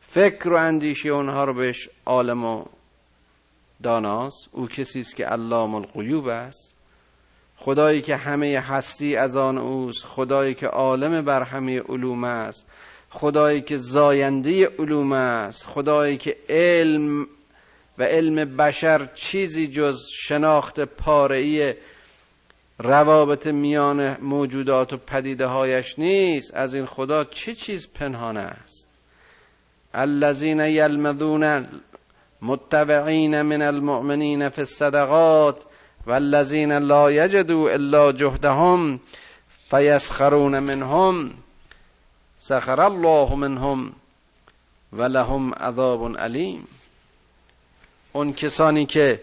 فکر 0.01 0.49
و 0.49 0.57
اندیشه 0.57 1.09
اونها 1.09 1.45
رو 1.45 1.55
بهش 1.55 1.89
عالم 2.07 2.45
و 2.45 2.65
داناست. 3.83 4.49
او 4.53 4.69
کسی 4.69 5.01
است 5.01 5.17
که 5.17 5.25
علام 5.25 5.75
الغیوب 5.75 6.29
است. 6.29 6.75
خدایی 7.57 8.01
که 8.01 8.17
همه 8.17 8.61
هستی 8.61 9.17
از 9.17 9.37
آن 9.37 9.59
اوست. 9.59 10.05
خدایی 10.05 10.55
که 10.55 10.67
عالم 10.67 11.25
بر 11.25 11.43
همه 11.43 11.81
علوم 11.81 12.25
است. 12.25 12.67
خدایی 13.11 13.63
که 13.63 13.77
زاینده 13.77 14.67
علوم 14.79 15.13
است. 15.13 15.67
خدایی 15.67 16.17
که 16.17 16.37
علم 16.49 17.27
و 17.99 18.03
علم 18.03 18.57
بشر 18.57 19.09
چیزی 19.15 19.67
جز 19.67 20.07
شناخت 20.13 20.81
پاره‌ای 20.81 21.75
روابط 22.79 23.47
میان 23.47 24.17
موجودات 24.21 24.93
و 24.93 24.97
پدیده 24.97 25.47
هایش 25.47 25.99
نیست. 25.99 26.55
از 26.55 26.75
این 26.75 26.87
خدا 26.87 27.25
چه 27.25 27.55
چیز 27.55 27.93
پنهان 27.93 28.37
است؟ 28.37 28.89
الذين 29.95 30.61
یلمذون 30.61 31.67
متبعین 32.43 33.43
من 33.43 33.63
المؤمنین 33.63 34.49
فی 34.49 34.61
الصدقات 34.61 35.57
والذین 36.07 36.73
لا 36.73 37.13
یجدوا 37.13 37.71
الا 37.71 38.13
جهدهم 38.13 39.01
فیسخرون 39.71 40.59
منهم 40.59 41.31
سخر 42.39 42.81
الله 42.81 43.35
منهم 43.35 43.93
ولهم 44.93 45.55
عذاب 45.55 46.17
علیم. 46.17 46.67
اون 48.13 48.33
کسانی 48.33 48.87
که 48.87 49.21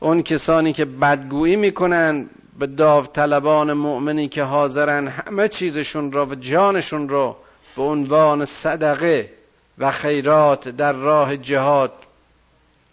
اون 0.00 0.22
کسانی 0.22 0.72
که 0.72 0.84
بدگویی 0.84 1.56
می‌کنن 1.56 2.30
به 2.58 2.66
داوطلبان 2.66 3.72
مؤمنی 3.72 4.28
که 4.28 4.42
حاضرن 4.42 5.08
همه 5.08 5.48
چیزشون 5.48 6.12
را 6.12 6.26
و 6.26 6.34
جانشون 6.34 7.08
را 7.08 7.36
به 7.76 7.82
عنوان 7.82 8.44
صدقه 8.44 9.39
و 9.78 9.90
خیرات 9.90 10.68
در 10.68 10.92
راه 10.92 11.36
جهاد 11.36 11.92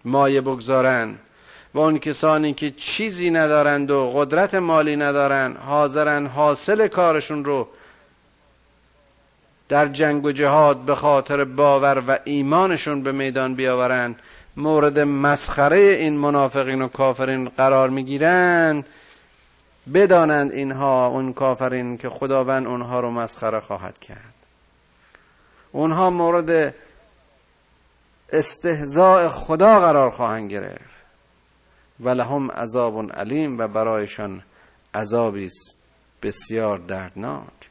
مایه 0.06 0.42
بگذارند 0.42 1.20
و 1.74 1.80
اون 1.80 2.00
کسانی 2.00 2.54
که 2.54 2.72
چیزی 2.72 3.30
ندارند 3.30 3.92
و 3.92 4.12
قدرت 4.16 4.56
مالی 4.56 4.96
ندارند 4.96 5.58
حاضرن 5.58 6.28
حاصل 6.28 6.88
کارشون 6.88 7.46
رو 7.46 7.68
در 9.70 9.88
جنگ 9.88 10.26
و 10.26 10.32
جهاد 10.32 10.78
به 10.78 10.96
خاطر 10.96 11.44
باور 11.44 12.04
و 12.08 12.20
ایمانشون 12.24 13.04
به 13.04 13.12
میدان 13.12 13.56
بیاورند 13.56 14.20
مورد 14.58 15.00
مسخره 15.00 15.82
این 15.82 16.18
منافقین 16.18 16.82
و 16.82 16.88
کافرین 16.88 17.50
قرار 17.50 17.90
می‌گیرند 17.90 18.86
بدانند 19.94 20.52
اینها 20.52 21.08
اون 21.08 21.34
کافرین 21.34 21.98
که 21.98 22.10
خداوند 22.10 22.68
اونها 22.68 23.00
رو 23.00 23.12
مسخره 23.12 23.60
خواهد 23.60 24.00
کرد. 24.00 24.37
اونها 25.72 26.10
مورد 26.10 26.76
استهزاء 28.34 29.28
خدا 29.28 29.80
قرار 29.80 30.10
خواهند 30.10 30.52
گرفت 30.52 30.98
و 32.00 32.10
لهم 32.10 32.52
عذاب 32.52 33.12
علیم 33.12 33.60
و 33.60 33.68
برایشان 33.68 34.44
عذابی 34.96 35.50
بسیار 36.24 36.78
دردناک. 36.78 37.70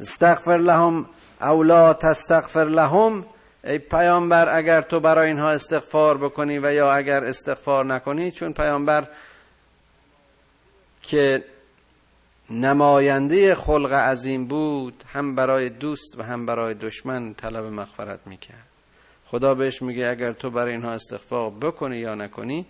استغفر 0.00 0.56
لهم 0.56 1.06
او 1.42 1.62
لا 1.62 1.94
تستغفر 1.94 2.64
لهم. 2.64 3.24
ای 3.64 3.78
پیامبر 3.78 4.56
اگر 4.56 4.80
تو 4.80 5.00
برای 5.00 5.28
اینها 5.28 5.50
استغفار 5.50 6.18
بکنی 6.18 6.58
و 6.58 6.72
یا 6.72 6.92
اگر 6.92 7.24
استغفار 7.24 7.86
نکنی 7.86 8.30
چون 8.30 8.52
پیامبر 8.52 9.08
که 11.02 11.44
نماینده 12.52 13.54
خلق 13.54 13.92
عظیم 13.92 14.46
بود 14.46 15.04
هم 15.12 15.34
برای 15.34 15.68
دوست 15.68 16.18
و 16.18 16.22
هم 16.22 16.46
برای 16.46 16.74
دشمن 16.74 17.34
طلب 17.34 17.64
مغفرت 17.64 18.20
می‌کرد. 18.26 18.66
خدا 19.26 19.54
بهش 19.54 19.82
میگه 19.82 20.10
اگر 20.10 20.32
تو 20.32 20.50
برای 20.50 20.72
اینها 20.72 20.92
استغفار 20.92 21.50
بکنی 21.50 21.96
یا 21.96 22.14
نکنی 22.14 22.66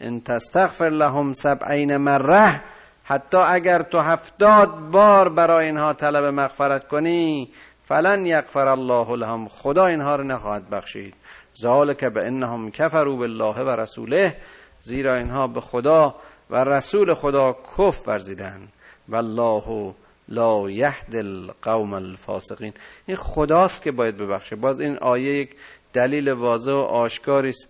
ان 0.00 0.20
تستغفر 0.20 0.88
لهم 0.88 1.32
سبعین 1.32 1.96
مره 1.96 2.60
حتی 3.04 3.36
اگر 3.36 3.82
تو 3.82 4.00
هفتاد 4.00 4.90
بار 4.90 5.28
برای 5.28 5.66
اینها 5.66 5.92
طلب 5.92 6.24
مغفرت 6.24 6.88
کنی 6.88 7.52
فلن 7.84 8.26
یغفر 8.26 8.68
الله 8.68 9.16
لهم. 9.16 9.48
خدا 9.48 9.86
اینها 9.86 10.16
رو 10.16 10.24
نخواهد 10.24 10.70
بخشید. 10.70 11.14
ذالک 11.60 12.04
به 12.04 12.26
انهم 12.26 12.70
کفروا 12.70 13.16
بالله 13.16 13.62
و 13.62 13.70
رسوله 13.70 14.36
زیرا 14.80 15.14
اینها 15.14 15.46
به 15.46 15.60
خدا 15.60 16.14
و 16.50 16.64
رسول 16.64 17.14
خدا 17.14 17.56
کف 17.78 18.08
ورزیدن 18.08 18.68
والله 19.08 19.94
لا 20.28 20.70
یهد 20.70 21.16
القوم 21.16 21.92
الفاسقین. 21.94 22.72
این 23.06 23.16
خداست 23.16 23.82
که 23.82 23.92
باید 23.92 24.16
ببخشه. 24.16 24.56
باز 24.56 24.80
این 24.80 24.98
آیه 24.98 25.34
یک 25.34 25.56
دلیل 25.92 26.28
واضح 26.28 26.72
و 26.72 26.76
آشکاری 26.76 27.48
است 27.48 27.68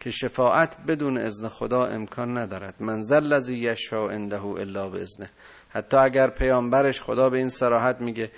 که 0.00 0.10
شفاعت 0.10 0.76
بدون 0.86 1.18
اذن 1.18 1.48
خدا 1.48 1.86
امکان 1.86 2.38
ندارد. 2.38 2.74
من 2.80 3.02
ذل 3.02 3.32
الذی 3.32 3.56
یشفع 3.56 3.96
عنده 3.96 4.44
الا 4.44 4.88
باذنه. 4.88 5.30
حتی 5.70 5.96
اگر 5.96 6.30
پیامبرش 6.30 7.02
خدا 7.02 7.30
به 7.30 7.38
این 7.38 7.48
صراحت 7.48 8.00
میگه 8.00 8.30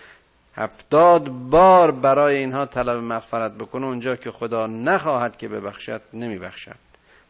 هفتاد 0.55 1.29
بار 1.29 1.91
برای 1.91 2.37
اینها 2.37 2.67
طلب 2.67 3.03
مغفرت 3.03 3.53
بکنه 3.53 3.87
اونجا 3.87 4.17
که 4.17 4.31
خدا 4.31 4.67
نخواهد 4.67 5.37
که 5.37 5.49
ببخشد 5.49 6.03
نمیبخشد. 6.13 6.77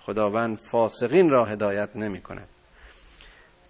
خداوند 0.00 0.58
فاسقین 0.58 1.30
را 1.30 1.44
هدایت 1.44 1.96
نمی 1.96 2.20
کند 2.20 2.48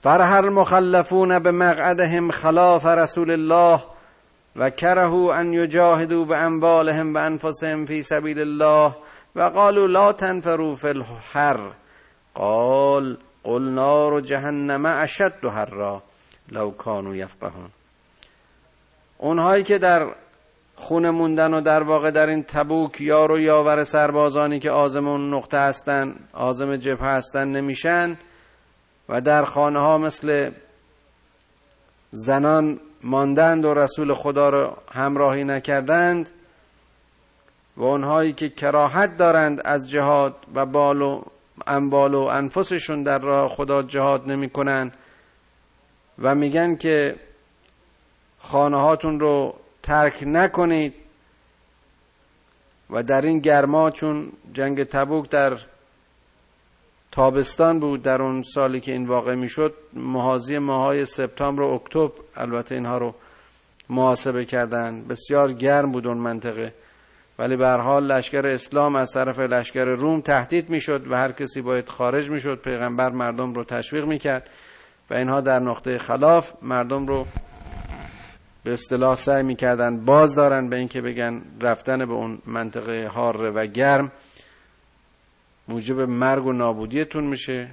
فرح 0.06 0.32
المخلفون 0.32 1.38
به 1.38 1.50
مقعدهم 1.50 2.30
خلاف 2.30 2.86
رسول 2.86 3.30
الله 3.30 3.80
و 4.56 4.70
کرهو 4.70 5.28
ان 5.28 5.52
یجاهدوا 5.52 6.24
به 6.24 6.36
اموالهم 6.36 7.14
و 7.14 7.18
انفسهم 7.18 7.86
فی 7.86 8.02
سبیل 8.02 8.38
الله 8.38 8.96
و 9.36 9.42
قالوا 9.42 9.86
لا 9.86 10.12
تنفروا 10.12 10.74
فی 10.74 10.88
الحر. 10.88 11.58
قال 12.34 13.16
قل 13.44 13.62
نار 13.62 14.20
جهنم 14.20 14.86
اشد 14.86 15.44
حرا 15.44 16.02
لو 16.52 16.70
کانوا 16.70 17.14
یفقهون. 17.14 17.70
اونهایی 19.18 19.62
که 19.62 19.78
در 19.78 20.06
خونه 20.76 21.10
موندن 21.10 21.54
و 21.54 21.60
در 21.60 21.82
واقع 21.82 22.10
در 22.10 22.26
این 22.26 22.42
تبوک 22.42 23.00
یار 23.00 23.32
و 23.32 23.38
یاور 23.38 23.84
سربازانی 23.84 24.60
که 24.60 24.70
آزم 24.70 25.08
اون 25.08 25.34
نقطه 25.34 25.58
هستن 25.58 26.14
آزم 26.32 26.76
جبهه 26.76 27.08
هستن 27.08 27.48
نمیشن 27.48 28.16
و 29.08 29.20
در 29.20 29.44
خانه 29.44 29.78
ها 29.78 29.98
مثل 29.98 30.50
زنان 32.10 32.80
ماندند 33.02 33.64
و 33.64 33.74
رسول 33.74 34.14
خدا 34.14 34.50
را 34.50 34.78
همراهی 34.92 35.44
نکردند 35.44 36.30
و 37.76 37.84
اونهایی 37.84 38.32
که 38.32 38.48
کراهت 38.48 39.16
دارند 39.16 39.60
از 39.64 39.90
جهاد 39.90 40.36
و 40.54 40.66
بال 40.66 41.02
و 41.02 41.22
انبال 41.66 42.14
و 42.14 42.20
انفسشون 42.20 43.02
در 43.02 43.18
راه 43.18 43.48
خدا 43.48 43.82
جهاد 43.82 44.30
نمی 44.30 44.50
کنند 44.50 44.92
و 46.18 46.34
میگن 46.34 46.76
که 46.76 47.16
خانه 48.38 48.76
هاتون 48.80 49.20
رو 49.20 49.54
ترک 49.82 50.22
نکنید 50.26 50.94
و 52.90 53.02
در 53.02 53.20
این 53.20 53.38
گرما 53.38 53.90
چون 53.90 54.32
جنگ 54.52 54.84
تبوک 54.84 55.30
در 55.30 55.58
تابستان 57.16 57.80
بود 57.80 58.02
در 58.02 58.22
اون 58.22 58.42
سالی 58.42 58.80
که 58.80 58.92
این 58.92 59.06
واقع 59.06 59.34
می‌شد. 59.34 59.74
محاضی 59.92 60.58
ماهای 60.58 61.04
سپتامبر 61.04 61.62
و 61.62 61.66
اکتبر 61.66 62.12
البته 62.36 62.74
اینها 62.74 62.98
رو 62.98 63.14
محاسبه 63.90 64.44
کردن. 64.44 65.02
بسیار 65.08 65.52
گرم 65.52 65.92
بود 65.92 66.06
اون 66.06 66.18
منطقه. 66.18 66.74
ولی 67.38 67.56
به 67.56 67.68
حال 67.68 68.06
لشکر 68.06 68.46
اسلام 68.46 68.96
از 68.96 69.12
طرف 69.12 69.38
لشکر 69.38 69.84
روم 69.84 70.20
تهدید 70.20 70.70
می‌شد 70.70 71.12
و 71.12 71.16
هر 71.16 71.32
کسی 71.32 71.60
باید 71.60 71.88
خارج 71.88 72.30
می‌شد. 72.30 72.58
پیغمبر 72.58 73.10
مردم 73.10 73.54
رو 73.54 73.64
تشویق 73.64 74.04
می‌کرد 74.04 74.50
و 75.10 75.14
اینها 75.14 75.40
در 75.40 75.58
نقطه 75.58 75.98
خلاف 75.98 76.52
مردم 76.62 77.06
رو 77.06 77.26
به 78.64 78.72
اصطلاح 78.72 79.16
سعی 79.16 79.42
می‌کردن 79.42 80.04
باز 80.04 80.34
دارن 80.34 80.68
به 80.68 80.76
اینکه 80.76 81.00
بگن 81.00 81.42
رفتن 81.60 82.06
به 82.06 82.12
اون 82.12 82.38
منطقه 82.46 83.06
حار 83.06 83.52
و 83.54 83.66
گرم. 83.66 84.12
موجب 85.68 86.00
مرگ 86.00 86.46
و 86.46 86.52
نابودیتون 86.52 87.24
میشه. 87.24 87.70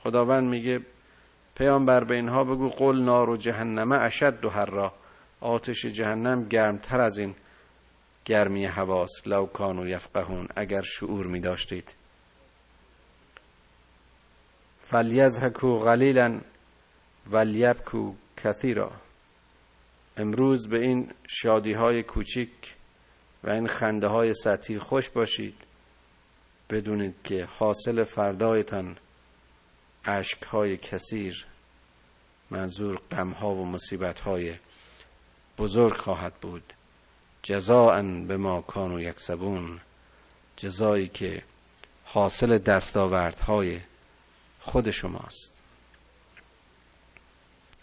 خداوند 0.00 0.48
میگه 0.48 0.80
پیامبر 1.54 2.04
به 2.04 2.14
اینها 2.14 2.44
بگو 2.44 2.68
قل 2.68 3.02
نار 3.02 3.30
و 3.30 3.36
جهنم 3.36 3.92
اشد 3.92 4.44
و 4.44 4.48
هر 4.48 4.90
آتش 5.40 5.86
جهنم 5.86 6.48
گرمتر 6.48 7.00
از 7.00 7.18
این 7.18 7.34
گرمی 8.24 8.66
حواس. 8.66 9.10
لو 9.26 9.46
کانو 9.46 9.88
یفقهون 9.88 10.48
اگر 10.56 10.82
شعور 10.82 11.26
می 11.26 11.40
داشتید 11.40 11.94
فلیزهکو 14.80 15.78
قلیلا 15.78 16.40
ولیبکو 17.30 18.14
کثیرا. 18.36 18.92
امروز 20.16 20.68
به 20.68 20.78
این 20.78 21.10
شادی 21.28 21.72
های 21.72 22.02
کوچیک 22.02 22.76
و 23.44 23.50
این 23.50 23.68
خنده 23.68 24.06
های 24.06 24.34
سطحی 24.34 24.78
خوش 24.78 25.10
باشید. 25.10 25.54
بدونید 26.72 27.14
که 27.24 27.48
حاصل 27.58 28.04
فردایتان 28.04 28.96
عشق 30.04 30.44
های 30.44 30.76
کثیر 30.76 31.46
منظور 32.50 33.00
غم 33.10 33.30
ها 33.30 33.54
و 33.54 33.66
مصیبت 33.66 34.20
های 34.20 34.54
بزرگ 35.58 35.96
خواهد 35.96 36.34
بود. 36.34 36.72
جزاء 37.42 38.02
به 38.02 38.36
ما 38.36 38.60
کانو 38.60 39.00
یکسبون 39.00 39.80
جزایی 40.56 41.08
که 41.08 41.42
حاصل 42.04 42.58
دستاوردهای 42.58 43.80
خود 44.60 44.90
شماست. 44.90 45.52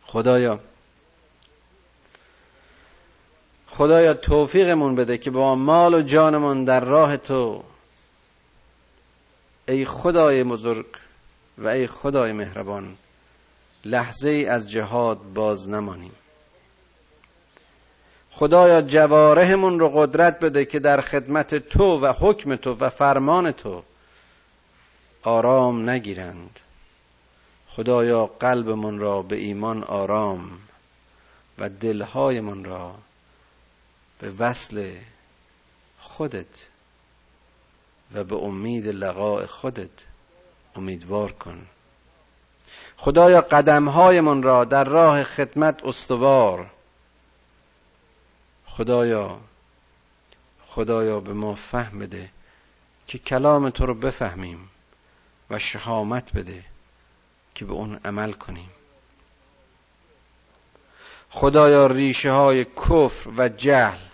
خدایا 0.02 0.60
خدایا 3.68 4.14
توفیقمون 4.14 4.96
بده 4.96 5.18
که 5.18 5.32
با 5.32 5.56
مال 5.56 5.94
و 5.94 6.02
جانمون 6.02 6.66
در 6.66 6.80
راه 6.80 7.18
تو 7.18 7.64
ای 9.70 9.86
خدای 9.86 10.44
بزرگ 10.44 10.86
و 11.58 11.68
ای 11.68 11.88
خدای 11.88 12.32
مهربان 12.32 12.98
لحظه 13.86 14.30
ای 14.30 14.46
از 14.46 14.70
جهاد 14.70 15.34
باز 15.34 15.70
نمانیم. 15.70 16.12
خدایا 18.32 18.82
جوارهمون 18.82 19.80
رو 19.80 19.90
قدرت 19.90 20.40
بده 20.40 20.66
که 20.66 20.80
در 20.80 21.02
خدمت 21.02 21.56
تو 21.56 22.00
و 22.00 22.14
حکم 22.20 22.56
تو 22.56 22.74
و 22.74 22.90
فرمان 22.90 23.52
تو 23.52 23.84
آرام 25.24 25.90
نگیرند. 25.90 26.60
خدایا 27.68 28.26
قلبمون 28.26 29.00
را 29.00 29.22
به 29.22 29.36
ایمان 29.36 29.84
آرام 29.84 30.60
و 31.58 31.70
دلهایمون 31.70 32.64
را 32.66 32.96
به 34.20 34.30
وصل 34.30 34.92
خودت 36.00 36.69
و 38.14 38.24
به 38.24 38.36
امید 38.36 38.88
لقاء 38.88 39.46
خودت 39.46 39.90
امیدوار 40.76 41.32
کن. 41.32 41.68
خدایا 42.98 43.42
قدمهایمان 43.42 44.44
را 44.44 44.66
در 44.66 44.84
راه 44.84 45.24
خدمت 45.24 45.84
استوار. 45.84 46.70
خدایا 48.66 49.40
خدایا 50.68 51.20
به 51.20 51.34
ما 51.34 51.56
فهم 51.56 52.00
بده 52.00 52.30
که 53.08 53.18
کلام 53.18 53.70
تو 53.70 53.86
رو 53.86 53.94
بفهمیم 53.94 54.70
و 55.50 55.60
شهامت 55.60 56.34
بده 56.34 56.64
که 57.56 57.66
به 57.66 57.74
اون 57.74 58.00
عمل 58.06 58.32
کنیم. 58.32 58.70
خدایا 61.30 61.88
ریشه 61.88 62.32
های 62.32 62.66
کفر 62.66 63.30
و 63.38 63.50
جهل 63.50 64.09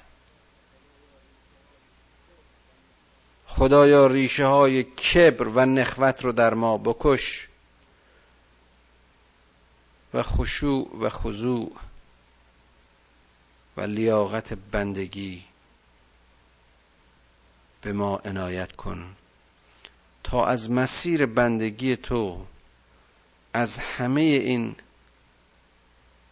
خدایا 3.58 4.08
ریشه 4.08 4.46
های 4.46 4.84
کبر 4.84 5.48
و 5.48 5.66
نخوت 5.66 6.24
رو 6.24 6.32
در 6.32 6.54
ما 6.54 6.78
بکش 6.78 7.48
و 10.14 10.24
خشوع 10.24 10.98
و 11.00 11.10
خضوع 11.10 11.76
و 13.78 13.82
لیاقت 13.82 14.54
بندگی 14.54 15.46
به 17.82 17.94
ما 17.94 18.18
عنایت 18.18 18.76
کن 18.76 19.16
تا 20.24 20.46
از 20.46 20.72
مسیر 20.72 21.26
بندگی 21.26 21.96
تو 21.96 22.46
از 23.54 23.78
همه 23.78 24.22
این 24.22 24.76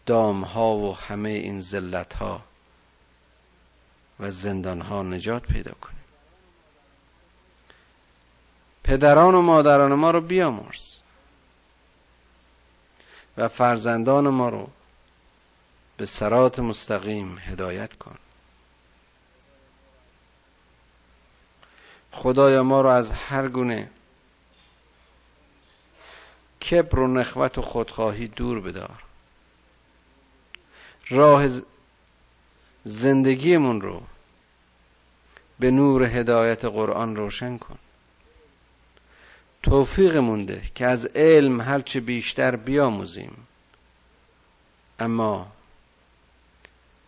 دام 0.05 0.43
ها 0.43 0.75
و 0.75 0.95
همه 0.95 1.29
این 1.29 1.61
ذلت 1.61 2.13
ها 2.13 2.41
و 4.19 4.31
زندان 4.31 4.81
ها 4.81 5.03
نجات 5.03 5.43
پیدا 5.43 5.71
کنیم 5.71 5.92
پدران 8.83 9.35
و 9.35 9.41
مادران 9.41 9.93
ما 9.93 10.11
رو 10.11 10.21
بیامرز. 10.21 10.93
و 13.37 13.47
فرزندان 13.47 14.27
ما 14.29 14.49
رو 14.49 14.69
به 15.97 16.05
سرات 16.05 16.59
مستقیم 16.59 17.37
هدایت 17.37 17.95
کن. 17.95 18.17
خدایا 22.11 22.63
ما 22.63 22.81
رو 22.81 22.89
از 22.89 23.11
هر 23.11 23.47
گونه 23.47 23.89
کبر 26.61 26.99
و 26.99 27.07
نخوت 27.07 27.57
و 27.57 27.61
خودخواهی 27.61 28.27
دور 28.27 28.61
بدار. 28.61 29.03
راه 31.09 31.47
زندگیمون 32.83 33.81
رو 33.81 34.03
به 35.59 35.71
نور 35.71 36.03
هدایت 36.03 36.65
قرآن 36.65 37.15
روشن 37.15 37.57
کن. 37.57 37.79
توفیق 39.63 40.17
مونده 40.17 40.61
که 40.75 40.85
از 40.85 41.05
علم 41.05 41.61
هرچه 41.61 41.99
بیشتر 41.99 42.55
بیاموزیم. 42.55 43.47
اما 44.99 45.51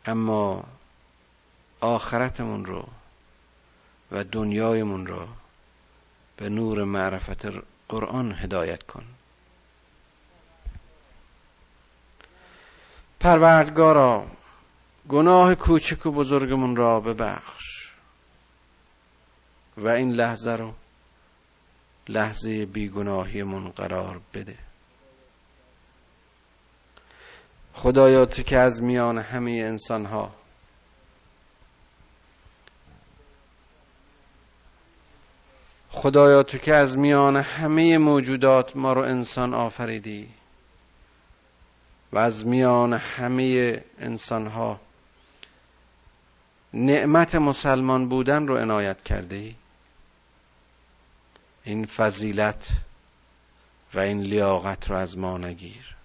اما 0.05 0.63
آخرتمون 1.81 2.65
رو 2.65 2.87
و 4.11 4.23
دنیایمون 4.23 5.07
رو 5.07 5.27
به 6.37 6.49
نور 6.49 6.83
معرفت 6.83 7.45
قرآن 7.89 8.31
هدایت 8.31 8.83
کن. 8.83 9.05
پروردگارا 13.19 14.27
گناه 15.09 15.55
کوچک 15.55 16.05
و 16.05 16.11
بزرگمون 16.11 16.75
را 16.75 16.99
ببخش 16.99 17.93
و 19.77 19.87
این 19.87 20.11
لحظه 20.11 20.51
رو 20.51 20.73
لحظه 22.09 22.65
بیگناهیمون 22.65 23.69
قرار 23.69 24.21
بده. 24.33 24.55
خدایا 27.73 28.25
تو 28.25 28.43
که 28.43 28.57
از 28.57 28.83
میان 28.83 29.17
همه 29.17 29.51
انسان 29.51 30.05
ها 30.05 30.31
خدایا 35.89 36.43
تو 36.43 36.57
که 36.57 36.73
از 36.73 36.97
میان 36.97 37.35
همه 37.35 37.97
موجودات 37.97 38.75
ما 38.75 38.93
رو 38.93 39.01
انسان 39.01 39.53
آفریدی 39.53 40.29
و 42.13 42.17
از 42.17 42.45
میان 42.45 42.93
همه 42.93 43.83
انسان 43.99 44.47
ها 44.47 44.79
نعمت 46.73 47.35
مسلمان 47.35 48.09
بودن 48.09 48.47
رو 48.47 48.57
عنایت 48.57 49.03
کرده 49.03 49.35
ای 49.35 49.55
این 51.65 51.85
فضیلت 51.85 52.67
و 53.93 53.99
این 53.99 54.21
لیاقت 54.21 54.89
رو 54.89 54.95
از 54.95 55.17
ما 55.17 55.37
نگیر. 55.37 55.95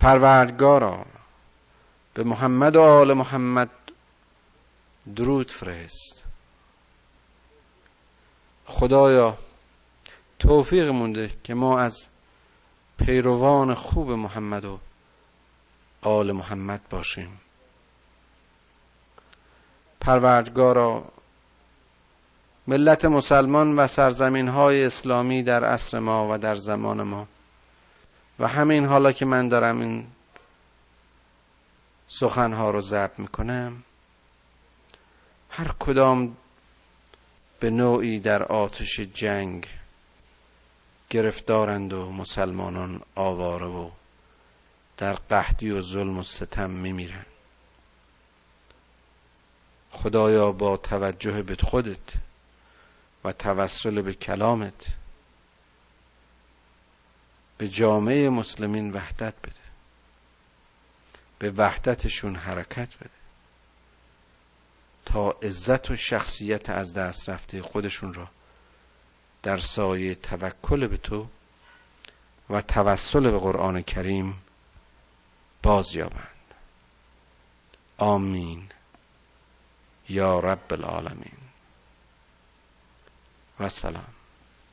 پروردگارا 0.00 1.06
به 2.14 2.24
محمد 2.24 2.76
و 2.76 2.82
آل 2.82 3.12
محمد 3.12 3.70
درود 5.16 5.50
فرست. 5.50 6.24
خدایا 8.66 9.38
توفیق 10.38 10.88
مونده 10.88 11.30
که 11.44 11.54
ما 11.54 11.78
از 11.78 12.06
پیروان 12.98 13.74
خوب 13.74 14.10
محمد 14.10 14.64
و 14.64 14.78
آل 16.02 16.32
محمد 16.32 16.88
باشیم. 16.90 17.40
پروردگارا. 20.00 21.04
ملت 22.66 23.04
مسلمان 23.04 23.78
و 23.78 23.86
سرزمین 23.86 24.48
های 24.48 24.84
اسلامی 24.84 25.42
در 25.42 25.64
عصر 25.64 25.98
ما 25.98 26.28
و 26.34 26.38
در 26.38 26.54
زمان 26.54 27.02
ما. 27.02 27.26
و 28.38 28.46
همین 28.46 28.86
حالا 28.86 29.12
که 29.12 29.24
من 29.24 29.48
دارم 29.48 29.80
این 29.80 30.06
سخنها 32.08 32.70
رو 32.70 32.80
ضبط 32.80 33.18
می‌کنم 33.18 33.82
هر 35.50 35.74
کدام 35.78 36.36
به 37.60 37.70
نوعی 37.70 38.20
در 38.20 38.42
آتش 38.42 39.00
جنگ 39.00 39.66
گرفتارند 41.10 41.92
و 41.92 42.10
مسلمانان 42.10 43.00
آواره 43.14 43.66
و 43.66 43.90
در 44.98 45.12
قحطی 45.12 45.70
و 45.70 45.80
ظلم 45.80 46.18
و 46.18 46.22
ستم 46.22 46.70
میمیرند. 46.70 47.29
خدایا 49.90 50.52
با 50.52 50.76
توجه 50.76 51.42
به 51.42 51.56
خودت 51.56 51.98
و 53.24 53.32
توسل 53.32 54.02
به 54.02 54.14
کلامت 54.14 54.86
به 57.58 57.68
جامعه 57.68 58.28
مسلمین 58.28 58.92
وحدت 58.92 59.34
بده. 59.42 59.54
به 61.38 61.50
وحدتشون 61.50 62.36
حرکت 62.36 62.96
بده. 62.96 63.10
تا 65.04 65.30
عزت 65.30 65.90
و 65.90 65.96
شخصیت 65.96 66.70
از 66.70 66.94
دست 66.94 67.28
رفته 67.28 67.62
خودشون 67.62 68.14
را 68.14 68.28
در 69.42 69.58
سایه 69.58 70.14
توکل 70.14 70.86
به 70.86 70.96
تو 70.96 71.28
و 72.50 72.62
توسل 72.62 73.30
به 73.30 73.38
قرآن 73.38 73.82
کریم 73.82 74.42
باز 75.62 75.94
یابند 75.94 76.54
آمین. 77.98 78.68
یا 80.10 80.38
رب 80.38 80.72
العالمین. 80.72 81.38
و 83.60 83.68
سلام. 83.68 84.19